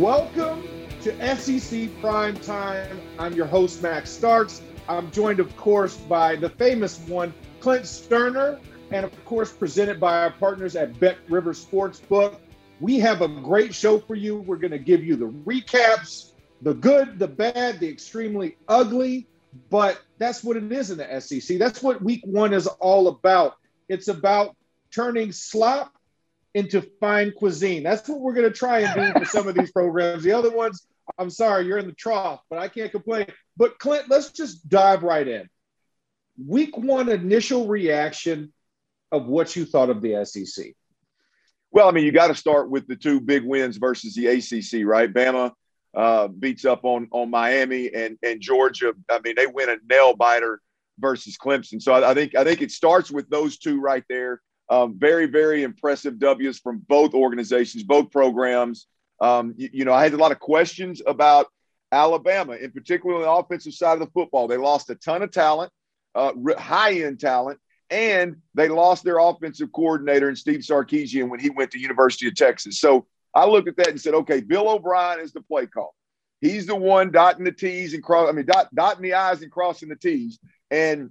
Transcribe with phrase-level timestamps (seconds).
[0.00, 0.66] Welcome
[1.02, 2.98] to SEC Prime Time.
[3.18, 4.62] I'm your host, Max Starks.
[4.88, 8.58] I'm joined, of course, by the famous one, Clint Stoerner,
[8.90, 12.38] and of course, presented by our partners at Bet River Sportsbook.
[12.80, 14.38] We have a great show for you.
[14.38, 16.32] We're going to give you the recaps,
[16.62, 19.28] the good, the bad, the extremely ugly,
[19.68, 21.58] but that's what it is in the SEC.
[21.58, 23.56] That's what week one is all about.
[23.90, 24.56] It's about
[24.90, 25.92] turning slop
[26.54, 27.82] into fine cuisine.
[27.82, 30.22] That's what we're going to try and do for some of these programs.
[30.22, 30.86] The other ones,
[31.18, 33.26] I'm sorry, you're in the trough, but I can't complain.
[33.56, 35.48] But Clint, let's just dive right in.
[36.44, 38.52] Week one initial reaction
[39.10, 40.74] of what you thought of the SEC.
[41.70, 44.86] Well, I mean, you got to start with the two big wins versus the ACC,
[44.86, 45.12] right?
[45.12, 45.52] Bama
[45.94, 48.92] uh, beats up on on Miami and and Georgia.
[49.10, 50.60] I mean, they win a nail biter
[50.98, 51.80] versus Clemson.
[51.80, 54.40] So I, I think I think it starts with those two right there.
[54.72, 58.86] Um, very, very impressive W's from both organizations, both programs.
[59.20, 61.48] Um, you, you, know, I had a lot of questions about
[61.92, 64.48] Alabama, in particular on the offensive side of the football.
[64.48, 65.70] They lost a ton of talent,
[66.14, 71.50] uh, high end talent, and they lost their offensive coordinator in Steve Sarkisian when he
[71.50, 72.80] went to University of Texas.
[72.80, 75.94] So I looked at that and said, okay, Bill O'Brien is the play call.
[76.40, 78.26] He's the one dotting the T's and cross.
[78.26, 80.38] I mean, dot, dotting the I's and crossing the T's.
[80.70, 81.10] And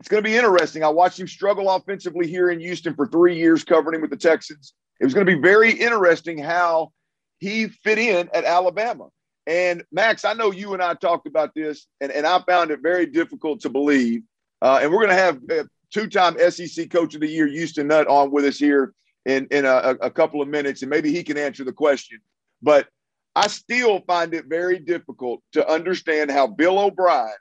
[0.00, 0.82] it's going to be interesting.
[0.82, 4.16] I watched him struggle offensively here in Houston for three years, covering him with the
[4.16, 4.72] Texans.
[4.98, 6.92] It was going to be very interesting how
[7.38, 9.08] he fit in at Alabama.
[9.46, 12.80] And Max, I know you and I talked about this, and, and I found it
[12.82, 14.22] very difficult to believe.
[14.62, 18.06] Uh, and we're going to have a two-time SEC Coach of the Year, Houston Nutt,
[18.06, 18.94] on with us here
[19.26, 22.20] in in a, a couple of minutes, and maybe he can answer the question.
[22.62, 22.88] But
[23.36, 27.34] I still find it very difficult to understand how Bill O'Brien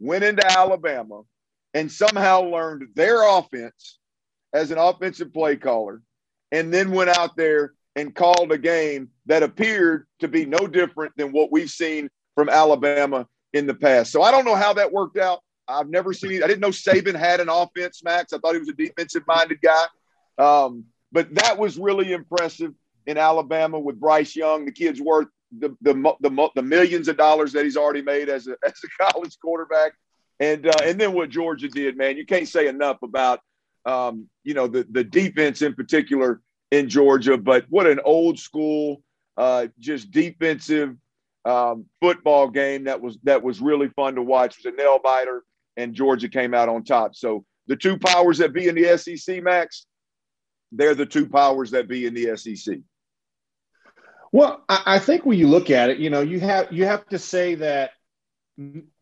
[0.00, 1.22] went into Alabama
[1.74, 3.98] and somehow learned their offense
[4.52, 6.02] as an offensive play caller,
[6.50, 11.12] and then went out there and called a game that appeared to be no different
[11.16, 14.12] than what we've seen from Alabama in the past.
[14.12, 15.40] So I don't know how that worked out.
[15.66, 16.42] I've never seen.
[16.42, 18.32] I didn't know Saban had an offense, Max.
[18.32, 19.84] I thought he was a defensive-minded guy,
[20.38, 22.72] um, but that was really impressive
[23.06, 24.64] in Alabama with Bryce Young.
[24.64, 25.28] The kid's worth
[25.58, 29.12] the the, the, the millions of dollars that he's already made as a, as a
[29.12, 29.92] college quarterback.
[30.40, 33.40] And uh, and then what Georgia did, man, you can't say enough about
[33.84, 36.40] um, you know the the defense in particular
[36.70, 37.36] in Georgia.
[37.36, 39.02] But what an old school,
[39.36, 40.96] uh, just defensive
[41.44, 44.58] um, football game that was that was really fun to watch.
[44.58, 45.44] It was a nail biter,
[45.76, 47.16] and Georgia came out on top.
[47.16, 49.86] So the two powers that be in the SEC, Max,
[50.72, 52.78] they're the two powers that be in the SEC.
[54.30, 57.18] Well, I think when you look at it, you know, you have you have to
[57.18, 57.92] say that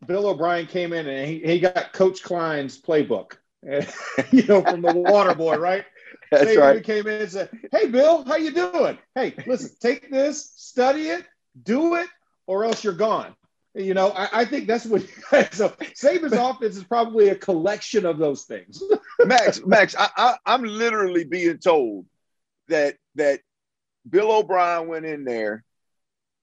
[0.05, 3.37] Bill O'Brien came in and he, he got Coach Klein's playbook,
[4.31, 5.83] you know, from the water boy, right?
[6.31, 6.83] That's Saban right.
[6.83, 8.97] came in and said, "Hey, Bill, how you doing?
[9.15, 11.25] Hey, listen, take this, study it,
[11.63, 12.07] do it,
[12.45, 13.33] or else you're gone."
[13.73, 15.01] You know, I, I think that's what.
[15.51, 18.83] so Saban's offense is probably a collection of those things.
[19.19, 22.05] Max, Max, I, I, I'm literally being told
[22.67, 23.39] that that
[24.07, 25.63] Bill O'Brien went in there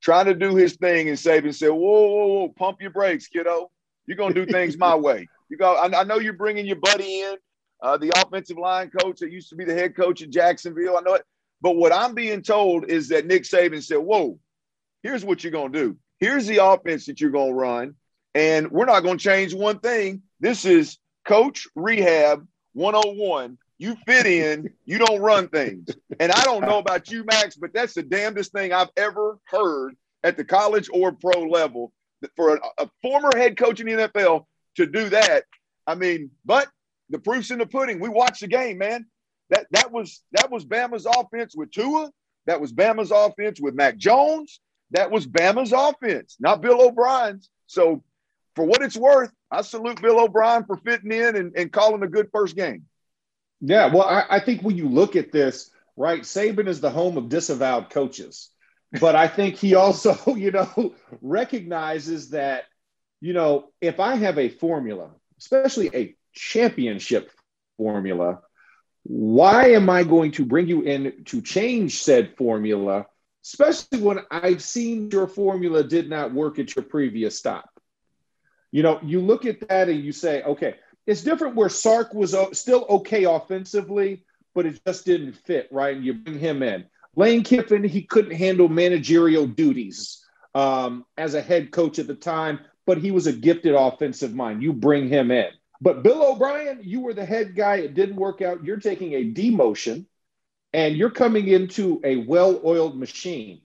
[0.05, 3.71] trying to do his thing, and Saban said, "Whoa, whoa, whoa, pump your brakes, kiddo.
[4.07, 5.27] You're gonna do things my way.
[5.49, 5.75] You go.
[5.75, 7.37] I, I, know you're bringing your buddy in,
[7.83, 10.99] uh, the offensive line coach that used to be the head coach at Jacksonville.
[10.99, 11.25] I know it,
[11.63, 14.39] but what I'm being told is that Nick Saban said, "Whoa,
[15.03, 15.97] here's what you're gonna do.
[16.21, 17.95] Here's the offense that you're gonna run,
[18.35, 20.23] and we're not gonna change one thing.
[20.39, 25.89] This is coach rehab 101." You fit in, you don't run things.
[26.21, 29.97] And I don't know about you, Max, but that's the damnedest thing I've ever heard
[30.23, 31.93] at the college or pro level
[32.37, 34.47] for a, a former head coach in the NFL
[34.77, 35.45] to do that.
[35.87, 36.69] I mean, but
[37.11, 38.01] the proof's in the pudding.
[38.01, 39.07] We watched the game, man.
[39.51, 42.11] That that was that was Bama's offense with Tua.
[42.47, 44.61] That was Bama's offense with Mac Jones.
[44.91, 47.51] That was Bama's offense, not Bill O'Brien's.
[47.67, 48.03] So,
[48.55, 52.09] for what it's worth, I salute Bill O'Brien for fitting in and, and calling a
[52.09, 52.85] good first game.
[53.61, 57.17] Yeah, well, I, I think when you look at this, right, Saban is the home
[57.17, 58.51] of disavowed coaches.
[59.01, 62.65] But I think he also, you know, recognizes that,
[63.21, 67.31] you know, if I have a formula, especially a championship
[67.77, 68.41] formula,
[69.05, 73.07] why am I going to bring you in to change said formula,
[73.45, 77.69] especially when I've seen your formula did not work at your previous stop?
[78.73, 82.37] You know, you look at that and you say, okay, it's different where Sark was
[82.53, 84.25] still okay offensively,
[84.55, 85.97] but it just didn't fit, right?
[85.97, 86.85] And you bring him in.
[87.17, 90.25] Lane Kiffin, he couldn't handle managerial duties
[90.55, 94.63] um, as a head coach at the time, but he was a gifted offensive mind.
[94.63, 95.51] You bring him in.
[95.81, 97.77] But Bill O'Brien, you were the head guy.
[97.77, 98.65] It didn't work out.
[98.65, 100.07] You're taking a demotion
[100.73, 103.61] and you're coming into a well oiled machine.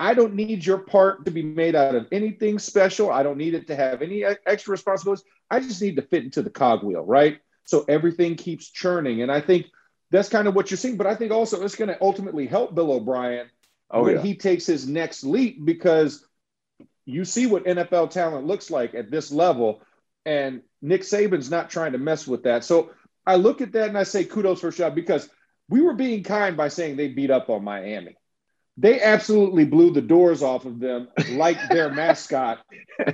[0.00, 3.10] I don't need your part to be made out of anything special.
[3.10, 5.26] I don't need it to have any extra responsibilities.
[5.50, 7.38] I just need to fit into the cogwheel, right?
[7.64, 9.20] So everything keeps churning.
[9.20, 9.66] And I think
[10.10, 10.96] that's kind of what you're seeing.
[10.96, 13.50] But I think also it's going to ultimately help Bill O'Brien
[13.90, 14.22] oh, when yeah.
[14.22, 16.26] he takes his next leap because
[17.04, 19.82] you see what NFL talent looks like at this level.
[20.24, 22.64] And Nick Saban's not trying to mess with that.
[22.64, 22.90] So
[23.26, 25.28] I look at that and I say kudos for a because
[25.68, 28.16] we were being kind by saying they beat up on Miami
[28.80, 32.60] they absolutely blew the doors off of them like their mascot,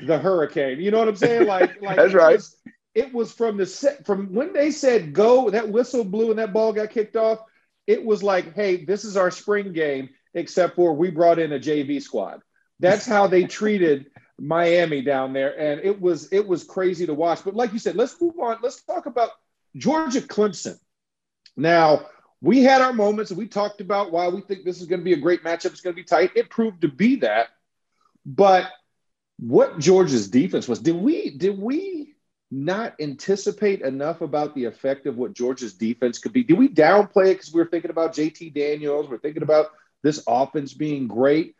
[0.02, 0.80] the Hurricane.
[0.80, 1.46] You know what I'm saying?
[1.46, 2.36] Like, like that's right.
[2.36, 2.56] Was,
[2.94, 6.52] it was from the set from when they said go, that whistle blew and that
[6.52, 7.40] ball got kicked off.
[7.86, 11.58] It was like, hey, this is our spring game, except for we brought in a
[11.58, 12.42] JV squad.
[12.78, 14.06] That's how they treated
[14.38, 17.40] Miami down there, and it was it was crazy to watch.
[17.44, 18.58] But like you said, let's move on.
[18.62, 19.30] Let's talk about
[19.76, 20.78] Georgia Clemson.
[21.56, 22.06] Now,
[22.40, 25.04] we had our moments and we talked about why we think this is going to
[25.04, 25.66] be a great matchup.
[25.66, 26.32] It's going to be tight.
[26.36, 27.48] It proved to be that.
[28.24, 28.70] But
[29.38, 32.14] what Georgia's defense was, did we did we
[32.50, 36.44] not anticipate enough about the effect of what Georgia's defense could be?
[36.44, 39.08] Did we downplay it because we were thinking about JT Daniels?
[39.08, 39.66] We're thinking about
[40.02, 41.54] this offense being great.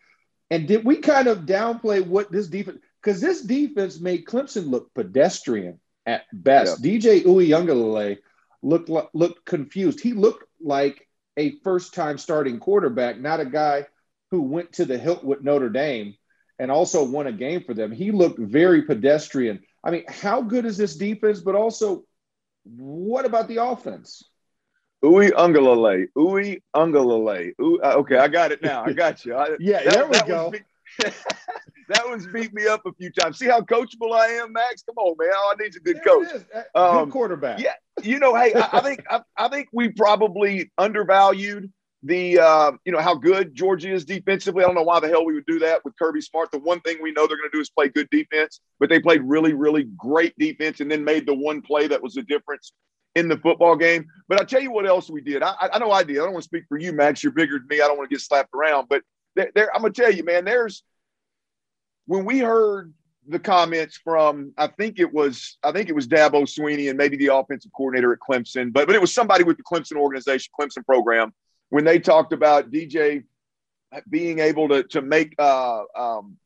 [0.50, 4.92] And did we kind of downplay what this defense because this defense made Clemson look
[4.94, 6.82] pedestrian at best.
[6.84, 6.98] Yeah.
[6.98, 8.18] DJ Uiagalelei
[8.62, 10.00] looked looked confused.
[10.00, 11.06] He looked like
[11.36, 13.86] a first time starting quarterback, not a guy
[14.30, 16.14] who went to the hilt with Notre Dame
[16.58, 17.92] and also won a game for them.
[17.92, 19.62] He looked very pedestrian.
[19.84, 21.40] I mean, how good is this defense?
[21.40, 22.04] But also,
[22.64, 24.22] what about the offense?
[25.04, 26.08] Uwe Ungalale.
[26.16, 27.52] Uwe Ungalale.
[27.60, 28.84] Uh, okay, I got it now.
[28.84, 29.36] I got you.
[29.36, 30.52] I, yeah, that, there we go.
[31.88, 33.38] that one's beat me up a few times.
[33.38, 34.82] See how coachable I am, Max?
[34.82, 35.30] Come on, man.
[35.38, 36.28] All I need is a good coach.
[36.74, 37.60] Um, good quarterback.
[37.60, 37.74] Yeah.
[38.02, 41.72] You know, hey, I, I think I, I, think we probably undervalued
[42.02, 44.62] the uh, you know how good Georgia is defensively.
[44.62, 46.50] I don't know why the hell we would do that with Kirby Smart.
[46.52, 49.00] The one thing we know they're going to do is play good defense, but they
[49.00, 52.72] played really, really great defense and then made the one play that was the difference
[53.14, 54.06] in the football game.
[54.28, 55.42] But I'll tell you what else we did.
[55.42, 56.18] I, I know I did.
[56.18, 57.22] I don't want to speak for you, Max.
[57.22, 57.80] You're bigger than me.
[57.80, 59.02] I don't want to get slapped around, but
[59.34, 60.44] there, there I'm going to tell you, man.
[60.44, 60.82] There's
[62.06, 62.92] when we heard
[63.28, 67.16] the comments from I think it was I think it was Dabo Swinney and maybe
[67.16, 70.84] the offensive coordinator at Clemson, but but it was somebody with the Clemson organization, Clemson
[70.84, 71.34] program,
[71.70, 73.24] when they talked about DJ
[74.08, 76.36] being able to to make uh um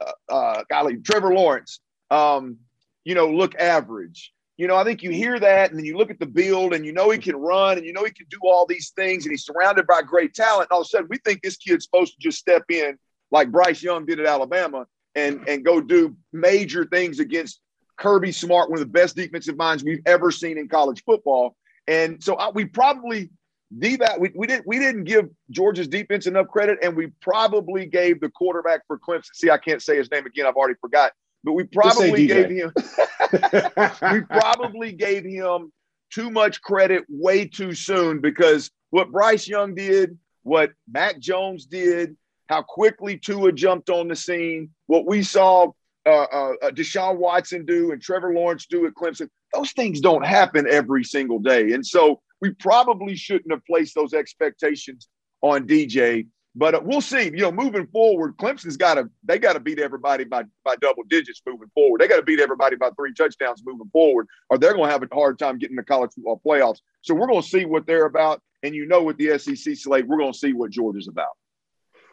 [0.00, 1.80] uh, uh golly Trevor Lawrence
[2.10, 2.58] um
[3.04, 4.32] you know look average.
[4.56, 6.84] You know, I think you hear that and then you look at the build and
[6.84, 9.30] you know he can run and you know he can do all these things and
[9.30, 10.68] he's surrounded by great talent.
[10.70, 12.98] And all of a sudden we think this kid's supposed to just step in
[13.30, 17.60] like Bryce Young did at Alabama and and go do major things against
[17.96, 21.56] Kirby Smart, one of the best defensive minds we've ever seen in college football.
[21.86, 23.30] And so I, we probably
[23.70, 28.20] that we, we didn't we didn't give Georgia's defense enough credit, and we probably gave
[28.20, 29.28] the quarterback for Clemson.
[29.34, 31.12] See, I can't say his name again; I've already forgot.
[31.44, 32.72] But we probably gave him
[34.12, 35.72] we probably gave him
[36.12, 42.16] too much credit way too soon because what Bryce Young did, what Mac Jones did,
[42.50, 45.68] how quickly Tua jumped on the scene, what we saw
[46.04, 50.26] uh, uh, uh, Deshaun Watson do and Trevor Lawrence do at Clemson, those things don't
[50.26, 51.72] happen every single day.
[51.72, 55.08] And so we probably shouldn't have placed those expectations
[55.42, 56.26] on DJ.
[56.56, 57.26] But uh, we'll see.
[57.26, 61.04] You know, moving forward, Clemson's got to they got to beat everybody by by double
[61.08, 62.00] digits moving forward.
[62.00, 65.04] They got to beat everybody by three touchdowns moving forward, or they're going to have
[65.04, 66.78] a hard time getting the college football playoffs.
[67.02, 70.08] So we're going to see what they're about, and you know, with the SEC slate,
[70.08, 71.28] we're going to see what Georgia's about.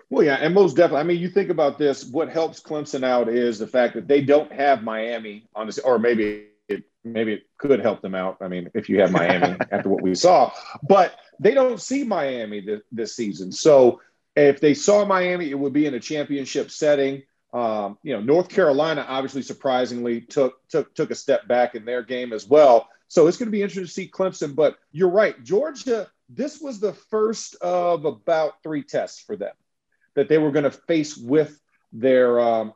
[0.09, 1.01] Well, yeah, and most definitely.
[1.01, 2.05] I mean, you think about this.
[2.05, 5.99] What helps Clemson out is the fact that they don't have Miami on this, or
[5.99, 8.37] maybe it maybe it could help them out.
[8.39, 12.61] I mean, if you have Miami after what we saw, but they don't see Miami
[12.61, 13.51] this, this, season.
[13.51, 14.01] So
[14.35, 17.23] if they saw Miami, it would be in a championship setting.
[17.53, 22.01] Um, you know, North Carolina obviously surprisingly took took took a step back in their
[22.01, 22.87] game as well.
[23.09, 24.55] So it's going to be interesting to see Clemson.
[24.55, 26.09] But you're right, Georgia.
[26.29, 29.53] This was the first of about three tests for them
[30.17, 31.61] that they were going to face with
[31.93, 32.73] their um,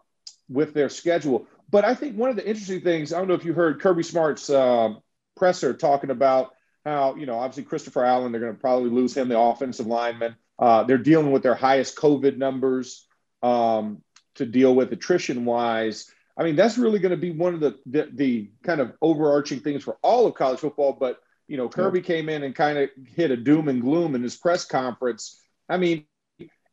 [0.47, 1.47] with their schedule.
[1.69, 4.03] But I think one of the interesting things I don't know if you heard Kirby
[4.03, 4.93] Smart's uh,
[5.35, 6.51] presser talking about
[6.85, 10.35] how you know obviously Christopher Allen they're going to probably lose him the offensive lineman.
[10.59, 13.07] Uh, they're dealing with their highest COVID numbers
[13.41, 14.03] um,
[14.35, 16.11] to deal with attrition wise.
[16.37, 19.61] I mean that's really going to be one of the, the, the kind of overarching
[19.61, 20.93] things for all of college football.
[20.93, 24.21] But you know Kirby came in and kind of hit a doom and gloom in
[24.21, 25.41] his press conference.
[25.67, 26.05] I mean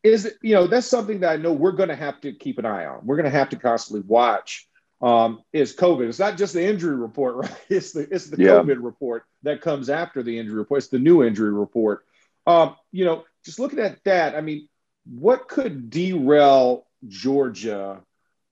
[0.02, 2.66] is you know that's something that I know we're going to have to keep an
[2.66, 3.04] eye on.
[3.04, 4.66] We're going to have to constantly watch.
[5.00, 6.08] Um, is COVID?
[6.08, 7.56] It's not just the injury report, right?
[7.68, 8.50] It's the it's the yeah.
[8.50, 10.78] COVID report that comes after the injury report.
[10.78, 12.04] It's the new injury report.
[12.46, 14.68] Um, you know, just looking at that, I mean,
[15.04, 18.00] what could derail Georgia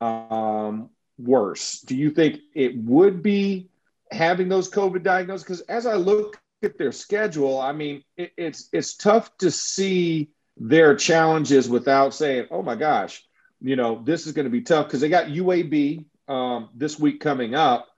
[0.01, 1.81] um, worse?
[1.81, 3.71] Do you think it would be
[4.11, 5.45] having those COVID diagnoses?
[5.45, 10.31] Because as I look at their schedule, I mean, it, it's it's tough to see
[10.57, 13.25] their challenges without saying, "Oh my gosh,
[13.61, 17.21] you know, this is going to be tough." Because they got UAB um, this week
[17.21, 17.89] coming up.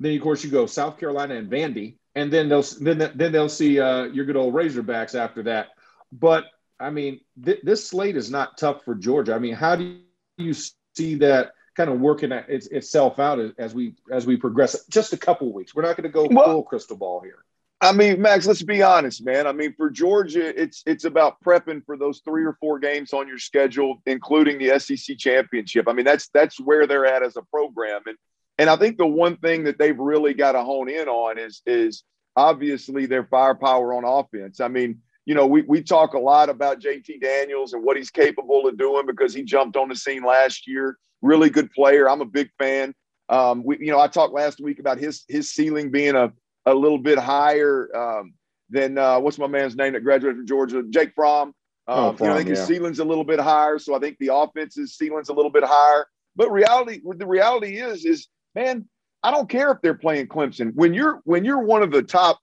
[0.00, 3.48] Then of course you go South Carolina and Vandy, and then they'll then then they'll
[3.48, 5.68] see uh, your good old Razorbacks after that.
[6.12, 6.44] But
[6.78, 9.34] I mean, th- this slate is not tough for Georgia.
[9.34, 10.00] I mean, how do
[10.36, 10.54] you
[10.94, 14.84] see that kind of working its, itself out as we as we progress?
[14.88, 15.74] Just a couple weeks.
[15.74, 17.45] We're not going to go well, full crystal ball here.
[17.86, 19.46] I mean, Max, let's be honest, man.
[19.46, 23.28] I mean, for Georgia, it's it's about prepping for those three or four games on
[23.28, 25.86] your schedule, including the SEC championship.
[25.86, 28.16] I mean, that's that's where they're at as a program, and
[28.58, 31.62] and I think the one thing that they've really got to hone in on is
[31.64, 32.02] is
[32.34, 34.58] obviously their firepower on offense.
[34.58, 38.10] I mean, you know, we we talk a lot about JT Daniels and what he's
[38.10, 40.98] capable of doing because he jumped on the scene last year.
[41.22, 42.10] Really good player.
[42.10, 42.94] I'm a big fan.
[43.28, 46.32] Um, we, you know, I talked last week about his his ceiling being a
[46.66, 48.34] a little bit higher um,
[48.70, 51.48] than uh, what's my man's name that graduated from Georgia, Jake Fromm.
[51.88, 52.56] Um, oh, Fromm, you know, I think yeah.
[52.56, 55.64] his ceiling's a little bit higher, so I think the offense's ceiling's a little bit
[55.64, 56.06] higher.
[56.34, 58.88] But reality, the reality is, is man,
[59.22, 60.72] I don't care if they're playing Clemson.
[60.74, 62.38] When you're when you're one of the top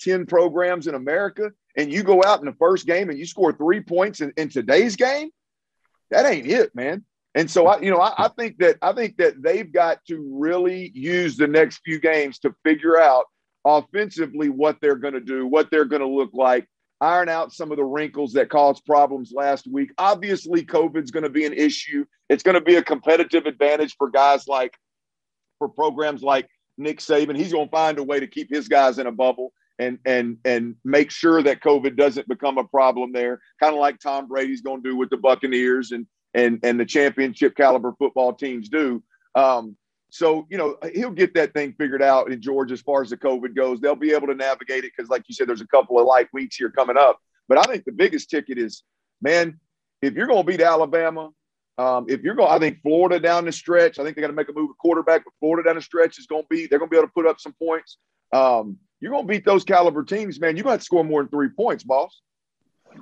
[0.00, 3.52] ten programs in America, and you go out in the first game and you score
[3.52, 5.30] three points in, in today's game,
[6.10, 7.04] that ain't it, man.
[7.34, 10.26] And so I, you know, I, I think that I think that they've got to
[10.32, 13.26] really use the next few games to figure out
[13.66, 16.68] offensively what they're going to do, what they're going to look like,
[17.00, 19.90] iron out some of the wrinkles that caused problems last week.
[19.98, 22.04] Obviously, COVID's going to be an issue.
[22.30, 24.74] It's going to be a competitive advantage for guys like,
[25.58, 27.36] for programs like Nick Saban.
[27.36, 30.38] He's going to find a way to keep his guys in a bubble and and
[30.44, 33.40] and make sure that COVID doesn't become a problem there.
[33.60, 36.84] Kind of like Tom Brady's going to do with the Buccaneers and and and the
[36.86, 39.02] championship caliber football teams do.
[39.34, 39.76] Um,
[40.16, 43.16] so, you know, he'll get that thing figured out in Georgia as far as the
[43.16, 43.80] COVID goes.
[43.80, 46.28] They'll be able to navigate it because, like you said, there's a couple of light
[46.32, 47.20] weeks here coming up.
[47.48, 48.82] But I think the biggest ticket is,
[49.20, 49.60] man,
[50.02, 51.30] if you're going to beat Alabama,
[51.78, 54.34] um, if you're going, I think Florida down the stretch, I think they got to
[54.34, 56.78] make a move at quarterback, but Florida down the stretch is going to be, they're
[56.78, 57.98] going to be able to put up some points.
[58.32, 60.56] Um, you're going to beat those caliber teams, man.
[60.56, 62.22] You're going to, to score more than three points, boss.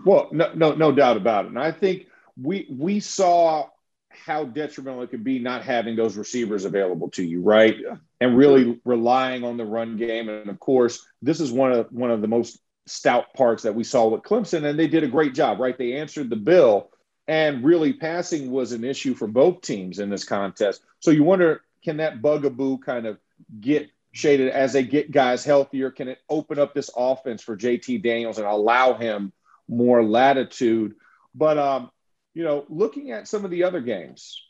[0.04, 1.49] Well, no, no, no doubt about it.
[1.49, 2.06] And I think
[2.37, 3.68] we we saw
[4.16, 7.76] how detrimental it could be not having those receivers available to you, right?
[8.21, 10.28] And really relying on the run game.
[10.28, 13.85] And of course, this is one of one of the most stout parts that we
[13.85, 15.76] saw with Clemson, and they did a great job, right?
[15.76, 16.90] They answered the bill,
[17.26, 20.83] and really passing was an issue for both teams in this contest.
[21.00, 23.18] So you wonder, can that bugaboo kind of
[23.61, 25.90] get shaded as they get guys healthier?
[25.90, 29.33] Can it open up this offense for JT Daniels and allow him
[29.68, 30.94] more latitude?
[31.35, 31.90] But um,
[32.35, 34.41] you know, looking at some of the other games,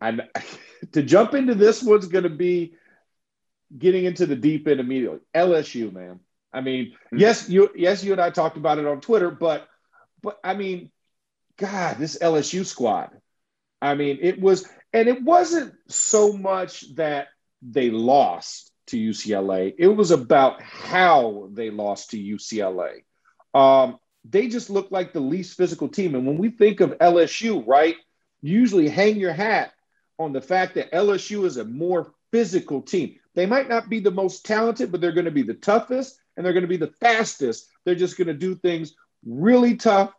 [0.00, 0.22] and
[0.92, 2.74] to jump into this one's going to be
[3.76, 5.20] getting into the deep end immediately.
[5.34, 6.20] LSU, man.
[6.52, 7.18] I mean, mm-hmm.
[7.18, 9.68] yes, you yes, you and I talked about it on Twitter, but
[10.22, 10.90] but I mean,
[11.56, 13.10] God, this LSU squad.
[13.82, 17.28] I mean, it was, and it wasn't so much that
[17.62, 19.74] they lost to UCLA.
[19.78, 23.04] It was about how they lost to UCLA.
[23.54, 26.14] Um, they just look like the least physical team.
[26.14, 27.96] And when we think of LSU, right,
[28.42, 29.72] usually hang your hat
[30.18, 33.16] on the fact that LSU is a more physical team.
[33.34, 36.44] They might not be the most talented, but they're going to be the toughest and
[36.44, 37.68] they're going to be the fastest.
[37.84, 40.12] They're just going to do things really tough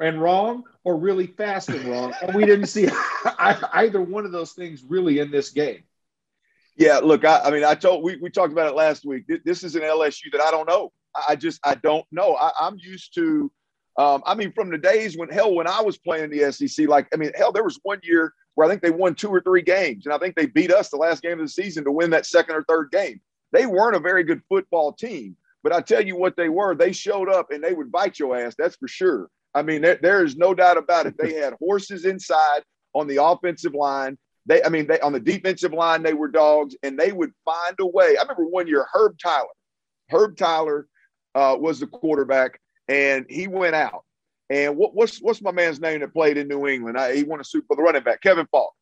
[0.00, 2.14] and wrong or really fast and wrong.
[2.22, 2.88] And we didn't see
[3.38, 5.82] either one of those things really in this game.
[6.76, 9.24] Yeah, look, I, I mean, I told we, we talked about it last week.
[9.44, 10.92] This is an LSU that I don't know.
[11.28, 12.34] I just I don't know.
[12.36, 13.50] I, am used to.
[13.98, 17.08] Um, I mean, from the days when hell, when I was playing the SEC, like
[17.12, 19.62] I mean, hell, there was one year where I think they won two or three
[19.62, 22.10] games, and I think they beat us the last game of the season to win
[22.10, 23.20] that second or third game.
[23.52, 26.74] They weren't a very good football team, but I tell you what they were.
[26.74, 28.54] They showed up and they would bite your ass.
[28.58, 29.28] That's for sure.
[29.54, 31.14] I mean, there, there is no doubt about it.
[31.18, 34.18] They had horses inside on the offensive line.
[34.44, 37.74] They, I mean, they on the defensive line they were dogs, and they would find
[37.80, 38.16] a way.
[38.16, 39.48] I remember one year Herb Tyler.
[40.10, 40.86] Herb Tyler
[41.36, 44.04] uh, was the quarterback, and he went out.
[44.48, 46.98] And what, what's what's my man's name that played in New England?
[46.98, 48.72] I, he won a Super for the running back, Kevin Faulk.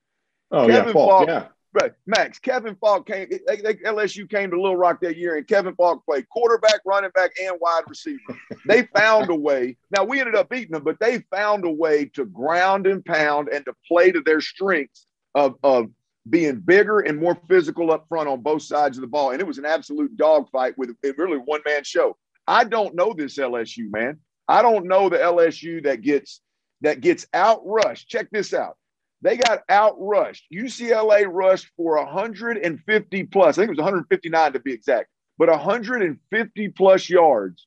[0.50, 1.46] Oh Kevin yeah, Faulk, Faulk, yeah.
[1.72, 2.38] Right, Max.
[2.38, 3.28] Kevin Faulk came.
[3.48, 7.10] They, they, LSU came to Little Rock that year, and Kevin Faulk played quarterback, running
[7.10, 8.20] back, and wide receiver.
[8.68, 9.76] they found a way.
[9.90, 13.48] Now we ended up beating them, but they found a way to ground and pound
[13.48, 15.90] and to play to their strengths of of
[16.30, 19.32] being bigger and more physical up front on both sides of the ball.
[19.32, 22.16] And it was an absolute dogfight with really one man show.
[22.46, 24.18] I don't know this LSU, man.
[24.48, 26.40] I don't know the LSU that gets
[26.82, 28.06] that gets outrushed.
[28.06, 28.76] Check this out.
[29.22, 30.42] They got outrushed.
[30.52, 33.56] UCLA rushed for 150 plus.
[33.56, 35.08] I think it was 159 to be exact,
[35.38, 37.66] but 150 plus yards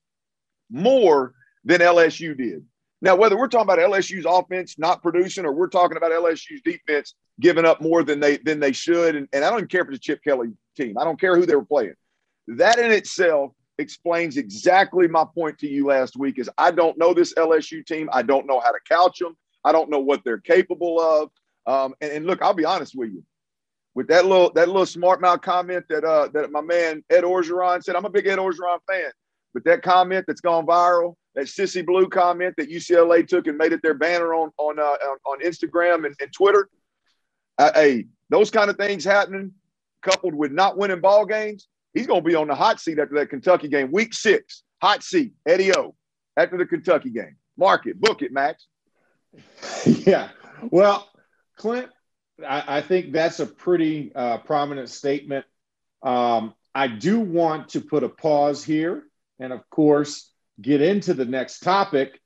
[0.69, 2.63] more than LSU did.
[3.01, 7.15] Now, whether we're talking about LSU's offense not producing or we're talking about LSU's defense
[7.39, 9.89] giving up more than they than they should, and, and I don't even care if
[9.89, 10.97] it's a Chip Kelly team.
[10.97, 11.93] I don't care who they were playing.
[12.47, 17.13] That in itself explains exactly my point to you last week is I don't know
[17.13, 18.09] this LSU team.
[18.11, 19.35] I don't know how to couch them.
[19.63, 21.29] I don't know what they're capable of.
[21.65, 23.23] Um, and, and, look, I'll be honest with you.
[23.93, 27.83] With that little that little smart mouth comment that uh, that my man Ed Orgeron
[27.83, 29.11] said, I'm a big Ed Orgeron fan.
[29.53, 33.73] But that comment that's gone viral, that sissy blue comment that UCLA took and made
[33.73, 36.69] it their banner on on uh, on, Instagram and, and Twitter.
[37.57, 39.51] Uh, hey, those kind of things happening,
[40.03, 43.15] coupled with not winning ball games, he's going to be on the hot seat after
[43.15, 45.95] that Kentucky game, week six, hot seat, Eddie O,
[46.35, 47.35] after the Kentucky game.
[47.57, 48.67] Mark it, book it, Max.
[49.85, 50.29] yeah.
[50.69, 51.09] Well,
[51.55, 51.89] Clint,
[52.47, 55.45] I, I think that's a pretty uh, prominent statement.
[56.03, 59.03] Um, I do want to put a pause here
[59.39, 62.19] and, of course, get into the next topic.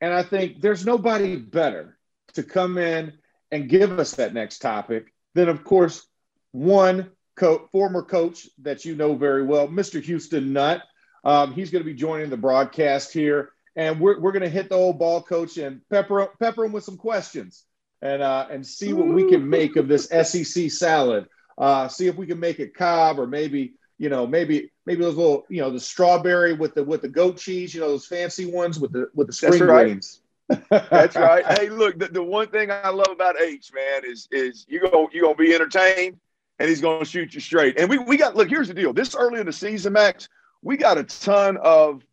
[0.00, 1.96] And I think there's nobody better
[2.34, 3.12] to come in
[3.52, 6.04] and give us that next topic than, of course,
[6.50, 10.02] one co- former coach that you know very well, Mr.
[10.02, 10.82] Houston Nutt.
[11.24, 14.68] Um, he's going to be joining the broadcast here, and we're, we're going to hit
[14.68, 17.64] the old ball coach and pepper pepper him with some questions
[18.00, 21.26] and uh, and see what we can make of this SEC salad.
[21.56, 25.16] Uh, see if we can make it Cobb or maybe you know maybe maybe those
[25.16, 28.46] little you know the strawberry with the with the goat cheese, you know those fancy
[28.46, 29.84] ones with the with the spring That's right.
[29.84, 30.20] grains.
[30.68, 31.46] That's right.
[31.46, 35.08] Hey, look, the, the one thing I love about H man is is you go
[35.12, 36.18] you gonna be entertained
[36.62, 37.76] and he's going to shoot you straight.
[37.76, 38.92] And we, we got, look, here's the deal.
[38.92, 40.28] This early in the season, Max,
[40.62, 42.04] we got a ton of,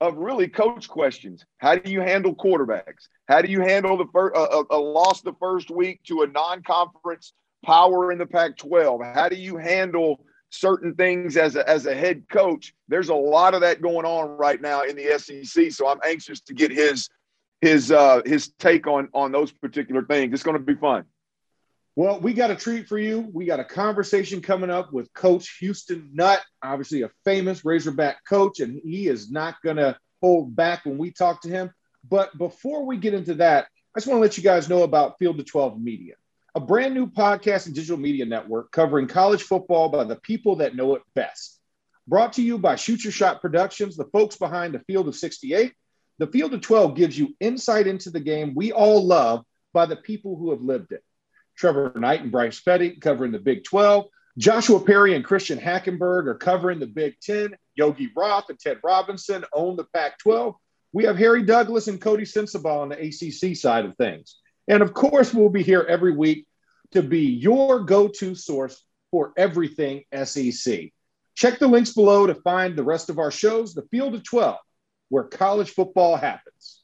[0.00, 1.44] of really coach questions.
[1.58, 3.08] How do you handle quarterbacks?
[3.28, 6.62] How do you handle the first, a, a loss the first week to a non
[6.62, 9.02] conference power in the Pac 12?
[9.02, 12.72] How do you handle certain things as a, as a head coach?
[12.88, 15.70] There's a lot of that going on right now in the SEC.
[15.70, 17.10] So I'm anxious to get his,
[17.60, 20.32] his, uh, his take on, on those particular things.
[20.32, 21.04] It's going to be fun.
[21.98, 23.28] Well, we got a treat for you.
[23.32, 28.60] We got a conversation coming up with Coach Houston Nutt, obviously a famous Razorback coach,
[28.60, 31.72] and he is not going to hold back when we talk to him.
[32.08, 35.18] But before we get into that, I just want to let you guys know about
[35.18, 36.14] Field of 12 Media,
[36.54, 40.76] a brand new podcast and digital media network covering college football by the people that
[40.76, 41.58] know it best.
[42.06, 45.72] Brought to you by Shoot Your Shot Productions, the folks behind the Field of 68.
[46.18, 49.96] The Field of 12 gives you insight into the game we all love by the
[49.96, 51.02] people who have lived it.
[51.58, 54.06] Trevor Knight and Bryce Petty covering the Big 12.
[54.38, 57.56] Joshua Perry and Christian Hackenberg are covering the Big 10.
[57.74, 60.54] Yogi Roth and Ted Robinson own the Pac 12.
[60.92, 64.36] We have Harry Douglas and Coty Sensabaugh on the ACC side of things.
[64.68, 66.46] And of course, we'll be here every week
[66.92, 70.92] to be your go to source for everything SEC.
[71.34, 74.56] Check the links below to find the rest of our shows, The Field of 12,
[75.08, 76.82] where college football happens.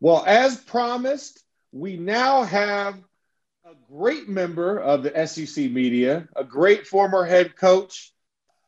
[0.00, 2.98] Well, as promised, we now have
[3.72, 8.12] a great member of the SEC media, a great former head coach.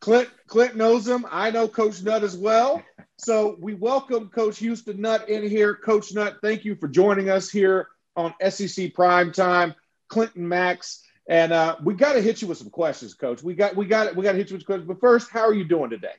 [0.00, 1.26] Clint, Clint knows him.
[1.30, 2.82] I know Coach Nutt as well.
[3.18, 5.74] So we welcome Coach Houston Nutt in here.
[5.74, 9.74] Coach Nutt, thank you for joining us here on SEC Prime Time.
[10.08, 13.42] Clinton Max, and uh, we got to hit you with some questions, Coach.
[13.42, 14.86] We got we got we got to hit you with questions.
[14.86, 16.12] But first, how are you doing today?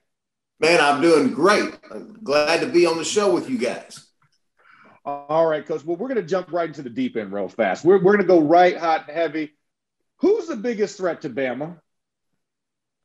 [0.60, 1.78] Man, I'm doing great.
[1.92, 4.05] I'm glad to be on the show with you guys.
[5.06, 5.86] All right, coach.
[5.86, 7.86] Well, we're going to jump right into the deep end real fast.
[7.86, 9.54] We're, we're going to go right hot and heavy.
[10.18, 11.80] Who's the biggest threat to Bama?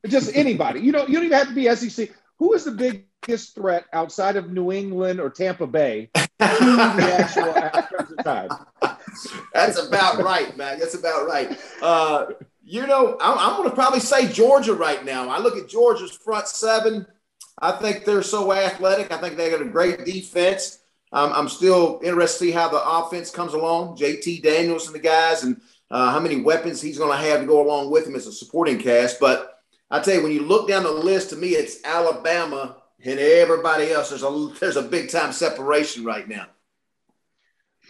[0.07, 0.79] Just anybody.
[0.79, 2.09] you know, you don't even have to be SEC.
[2.39, 8.23] Who is the biggest threat outside of New England or Tampa Bay to the actual
[8.23, 8.49] time?
[9.53, 10.79] That's about right, man.
[10.79, 11.55] That's about right.
[11.83, 12.25] Uh,
[12.63, 15.29] you know, I'm, I'm going to probably say Georgia right now.
[15.29, 17.05] I look at Georgia's front seven.
[17.61, 19.11] I think they're so athletic.
[19.11, 20.80] I think they got a great defense.
[21.11, 23.97] Um, I'm still interested to see how the offense comes along.
[23.97, 27.45] JT Daniels and the guys, and uh, how many weapons he's going to have to
[27.45, 29.19] go along with him as a supporting cast.
[29.19, 33.19] But I tell you, when you look down the list, to me, it's Alabama and
[33.19, 34.09] everybody else.
[34.09, 36.47] There's a there's a big time separation right now.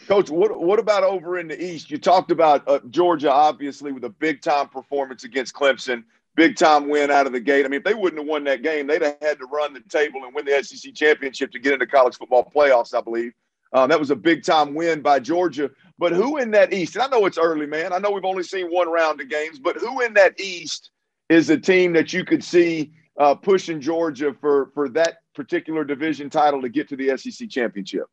[0.07, 1.91] Coach, what what about over in the East?
[1.91, 6.03] You talked about uh, Georgia, obviously, with a big time performance against Clemson
[6.35, 7.65] big time win out of the gate.
[7.65, 9.81] I mean, if they wouldn't have won that game, they'd have had to run the
[9.81, 13.33] table and win the SEC championship to get into college football playoffs, I believe.
[13.73, 15.71] Um, that was a big time win by Georgia.
[15.97, 16.95] But who in that East?
[16.95, 17.93] And I know it's early, man.
[17.93, 20.91] I know we've only seen one round of games, but who in that East
[21.29, 26.29] is a team that you could see uh, pushing Georgia for for that particular division
[26.29, 28.07] title to get to the SEC championship?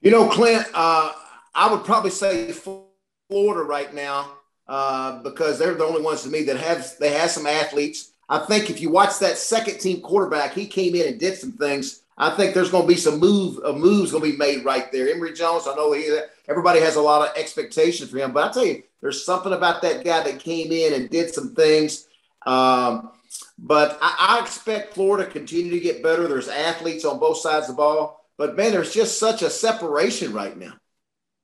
[0.00, 1.12] You know, Clint, uh,
[1.54, 2.52] I would probably say
[3.28, 4.32] Florida right now
[4.68, 8.12] uh, because they're the only ones to me that have they have some athletes.
[8.28, 11.52] I think if you watch that second team quarterback, he came in and did some
[11.52, 12.02] things.
[12.18, 14.90] I think there's going to be some move, a moves going to be made right
[14.90, 15.08] there.
[15.08, 18.52] Emory Jones, I know he, everybody has a lot of expectation for him, but I
[18.52, 22.08] tell you, there's something about that guy that came in and did some things.
[22.44, 23.12] Um,
[23.56, 26.26] but I, I expect Florida to continue to get better.
[26.26, 30.32] There's athletes on both sides of the ball, but man, there's just such a separation
[30.32, 30.74] right now.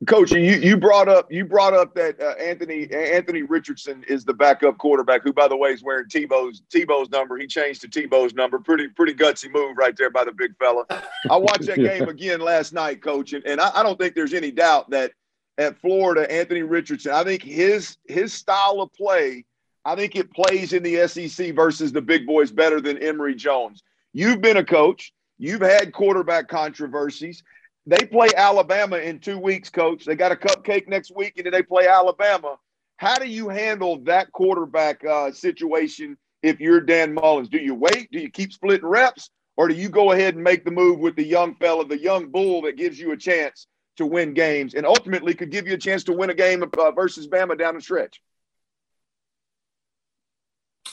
[0.06, 4.34] Coach, you you brought up you brought up that uh, Anthony Anthony Richardson is the
[4.34, 7.38] backup quarterback, who by the way is wearing Tebow's Tebow's number.
[7.38, 8.58] He changed to Tebow's number.
[8.58, 10.84] Pretty pretty gutsy move right there by the big fella.
[11.30, 14.34] I watched that game again last night, Coach, and, and I, I don't think there's
[14.34, 15.12] any doubt that
[15.58, 19.44] at Florida, Anthony Richardson, I think his his style of play,
[19.84, 23.82] I think it plays in the SEC versus the big boys better than Emory Jones.
[24.12, 25.12] You've been a coach.
[25.38, 27.42] You've had quarterback controversies.
[27.86, 30.04] They play Alabama in two weeks, coach.
[30.04, 32.56] They got a cupcake next week, and then they play Alabama.
[32.96, 37.48] How do you handle that quarterback uh, situation if you're Dan Mullins?
[37.48, 38.08] Do you wait?
[38.10, 39.30] Do you keep splitting reps?
[39.56, 42.30] Or do you go ahead and make the move with the young fella, the young
[42.30, 43.66] bull that gives you a chance
[43.96, 46.90] to win games and ultimately could give you a chance to win a game uh,
[46.90, 48.20] versus Bama down the stretch?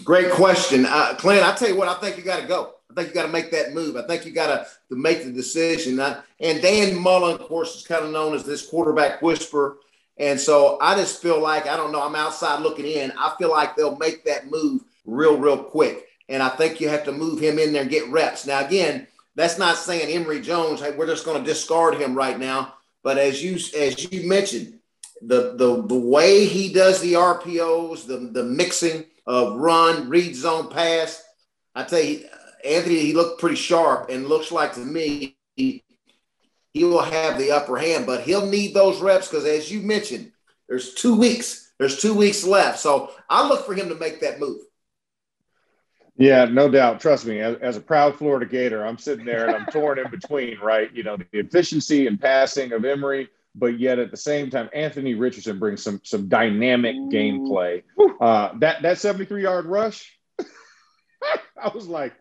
[0.04, 0.86] Great question.
[0.86, 2.75] Uh, Clint, I tell you what, I think you got to go.
[2.91, 3.95] I think you got to make that move.
[3.95, 5.99] I think you got to, make the decision.
[5.99, 9.77] and Dan Mullen, of course, is kind of known as this quarterback whisperer.
[10.17, 13.12] And so I just feel like, I don't know, I'm outside looking in.
[13.17, 16.08] I feel like they'll make that move real, real quick.
[16.27, 18.45] And I think you have to move him in there and get reps.
[18.45, 22.38] Now, again, that's not saying Emory Jones, hey, we're just going to discard him right
[22.38, 22.75] now.
[23.04, 24.80] But as you as you mentioned,
[25.21, 30.69] the the the way he does the RPOs, the the mixing of run, read zone,
[30.69, 31.23] pass,
[31.73, 32.25] I tell you,
[32.65, 35.84] Anthony, he looked pretty sharp and looks like to me he,
[36.74, 40.32] he will have the upper hand, but he'll need those reps because, as you mentioned,
[40.67, 41.74] there's two weeks.
[41.78, 44.60] There's two weeks left, so I look for him to make that move.
[46.15, 47.00] Yeah, no doubt.
[47.00, 50.12] Trust me, as, as, a proud Florida Gator, I'm sitting there and I'm torn in
[50.12, 50.93] between, right?
[50.93, 55.15] You know, the efficiency and passing of Emory, but yet at the same time, Anthony
[55.15, 57.84] Richardson brings some some dynamic gameplay.
[58.19, 62.13] Uh, that that 73 yard rush, I was like,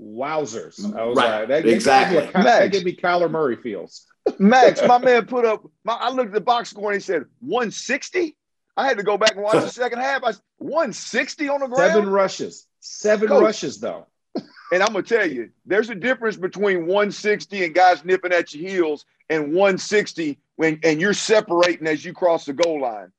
[0.00, 0.82] wowzers!
[0.96, 1.40] I was right.
[1.40, 2.22] like, that exactly.
[2.22, 4.06] Gave me, that gave me Kyler Murray feels.
[4.38, 5.64] Max, my man put up.
[5.84, 8.36] My, I looked at the box score and he said 160.
[8.76, 10.22] I had to go back and watch the second half.
[10.24, 11.92] I 160 on the ground.
[11.92, 12.66] Seven rushes.
[12.80, 14.06] Seven Coach, rushes though.
[14.72, 18.68] and I'm gonna tell you, there's a difference between 160 and guys nipping at your
[18.68, 23.12] heels and 160 when and you're separating as you cross the goal line.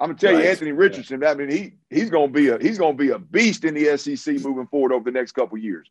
[0.00, 0.44] I'm gonna tell right.
[0.44, 1.20] you, Anthony Richardson.
[1.22, 1.30] Yeah.
[1.30, 4.40] I mean, he he's gonna be a he's gonna be a beast in the SEC
[4.40, 5.90] moving forward over the next couple years.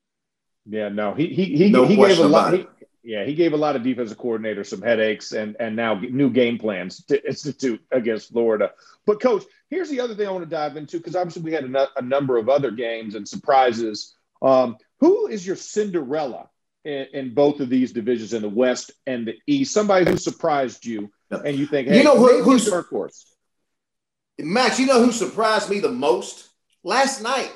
[0.70, 2.54] Yeah, no, he he he, no he gave a lot.
[2.54, 2.68] He,
[3.04, 6.58] yeah, he gave a lot of defensive coordinators some headaches and and now new game
[6.58, 8.72] plans to institute against Florida.
[9.06, 11.64] But coach, here's the other thing I want to dive into because obviously we had
[11.64, 14.14] a, a, number of other games and surprises.
[14.42, 16.50] Um, who is your Cinderella
[16.84, 19.74] in, in, both of these divisions in the West and the East?
[19.74, 23.26] Somebody who surprised you and you think, hey, you know who, who's horse?
[24.38, 26.50] Max, you know who surprised me the most
[26.84, 27.52] last night?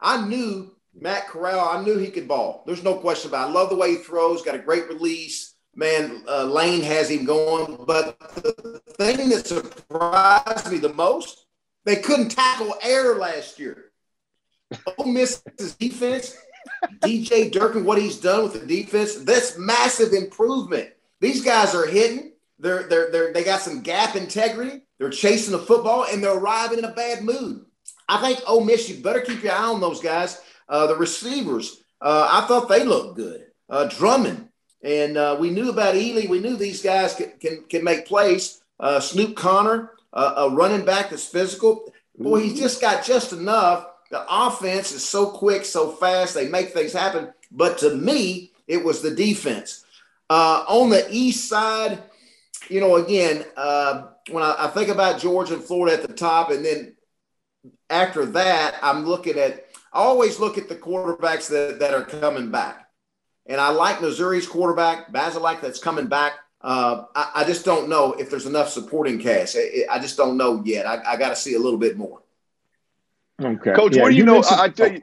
[0.00, 2.64] I knew Matt Corral, I knew he could ball.
[2.66, 3.50] There's no question about it.
[3.50, 5.54] I love the way he throws, got a great release.
[5.74, 7.84] Man, uh, Lane has him going.
[7.86, 11.46] But the thing that surprised me the most,
[11.84, 13.92] they couldn't tackle air last year.
[14.98, 16.36] Ole Miss's defense,
[17.00, 20.90] DJ Durkin, what he's done with the defense, that's massive improvement.
[21.20, 22.32] These guys are hitting.
[22.58, 24.82] They're, they're, they're, they got some gap integrity.
[24.98, 27.64] They're chasing the football and they're arriving in a bad mood.
[28.08, 31.82] I think Ole Miss, you better keep your eye on those guys uh, the receivers,
[32.00, 33.46] uh, I thought they looked good.
[33.68, 34.48] Uh, Drummond,
[34.82, 36.28] and uh, we knew about Ealy.
[36.28, 38.60] We knew these guys can, can, can make plays.
[38.80, 41.92] Uh, Snoop Conner, a running back that's physical.
[42.18, 43.86] Boy, he's just got just enough.
[44.10, 46.34] The offense is so quick, so fast.
[46.34, 47.32] They make things happen.
[47.50, 49.84] But to me, it was the defense.
[50.30, 52.02] Uh, on the east side,
[52.68, 56.50] you know, again, uh, when I, I, think about Georgia and Florida at the top,
[56.50, 56.96] and then
[57.88, 62.50] after that, I'm looking at I always look at the quarterbacks that, that are coming
[62.50, 62.88] back.
[63.46, 66.34] And I like Missouri's quarterback, Bazelak, that's coming back.
[66.60, 69.56] Uh, I, I, just don't know if there's enough supporting cast.
[69.56, 70.86] I, I just don't know yet.
[70.86, 72.20] I, I got to see a little bit more.
[73.40, 73.94] Okay, Coach.
[73.94, 74.42] Yeah, what do you, you know?
[74.42, 75.02] I, I tell you,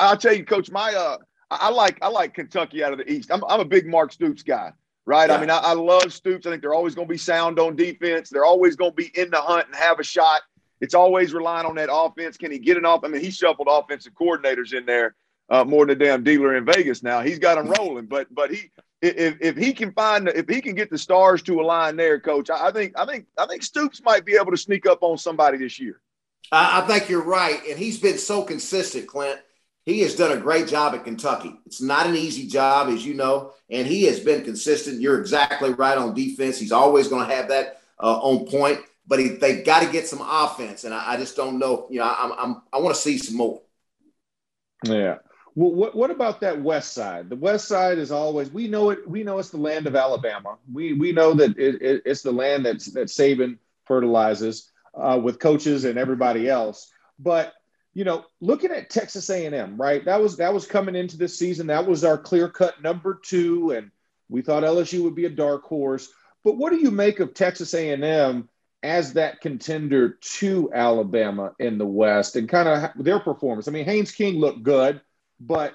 [0.00, 0.70] I'll tell you, Coach.
[0.70, 1.18] My uh,
[1.50, 3.30] I like I like Kentucky out of the East.
[3.30, 4.72] I'm I'm a big Mark Stoops guy,
[5.04, 5.28] right?
[5.28, 5.36] Yeah.
[5.36, 6.46] I mean, I, I love Stoops.
[6.46, 8.30] I think they're always going to be sound on defense.
[8.30, 10.40] They're always going to be in the hunt and have a shot
[10.82, 12.36] it's always relying on that offense.
[12.36, 13.04] Can he get it off?
[13.04, 15.14] I mean, he shuffled offensive coordinators in there
[15.48, 17.20] uh, more than a damn dealer in Vegas now.
[17.20, 20.74] He's got them rolling, but but he if, if he can find if he can
[20.74, 24.24] get the stars to align there, coach, I, think I think I think Stoops might
[24.24, 26.00] be able to sneak up on somebody this year.
[26.50, 29.40] I, I think you're right, and he's been so consistent, Clint.
[29.84, 31.58] He has done a great job at Kentucky.
[31.66, 35.00] It's not an easy job, as you know, and he has been consistent.
[35.00, 36.58] You're exactly right on defense.
[36.58, 38.80] He's always going to have that uh, on point,
[39.12, 41.86] but he, they've got to get some offense, and I, I just don't know.
[41.90, 43.60] You know, I'm, I'm I want to see some more.
[44.86, 45.18] Yeah.
[45.54, 47.28] Well, what, what about that west side?
[47.28, 49.06] The west side is always we know it.
[49.06, 50.56] We know it's the land of Alabama.
[50.72, 55.38] We we know that it, it, it's the land that's that Saban fertilizes uh, with
[55.38, 56.90] coaches and everybody else.
[57.18, 57.52] But
[57.92, 60.02] you know, looking at Texas A&M, right?
[60.06, 61.66] That was that was coming into this season.
[61.66, 63.90] That was our clear cut number two, and
[64.30, 66.08] we thought LSU would be a dark horse.
[66.44, 68.48] But what do you make of Texas A&M
[68.82, 73.68] as that contender to Alabama in the West and kind of their performance?
[73.68, 75.00] I mean, Haynes King looked good
[75.46, 75.74] but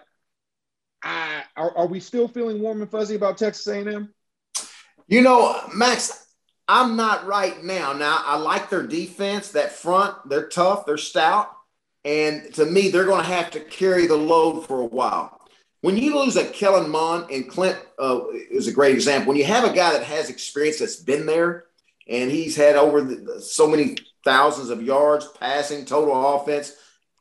[1.03, 4.13] I, are, are we still feeling warm and fuzzy about Texas A&M?
[5.07, 6.25] You know, Max,
[6.67, 7.93] I'm not right now.
[7.93, 10.29] Now I like their defense, that front.
[10.29, 11.49] They're tough, they're stout,
[12.03, 15.33] and to me, they're going to have to carry the load for a while.
[15.81, 19.29] When you lose a Kellen Mond and Clint uh, is a great example.
[19.29, 21.65] When you have a guy that has experience that's been there,
[22.09, 26.73] and he's had over the, so many thousands of yards passing, total offense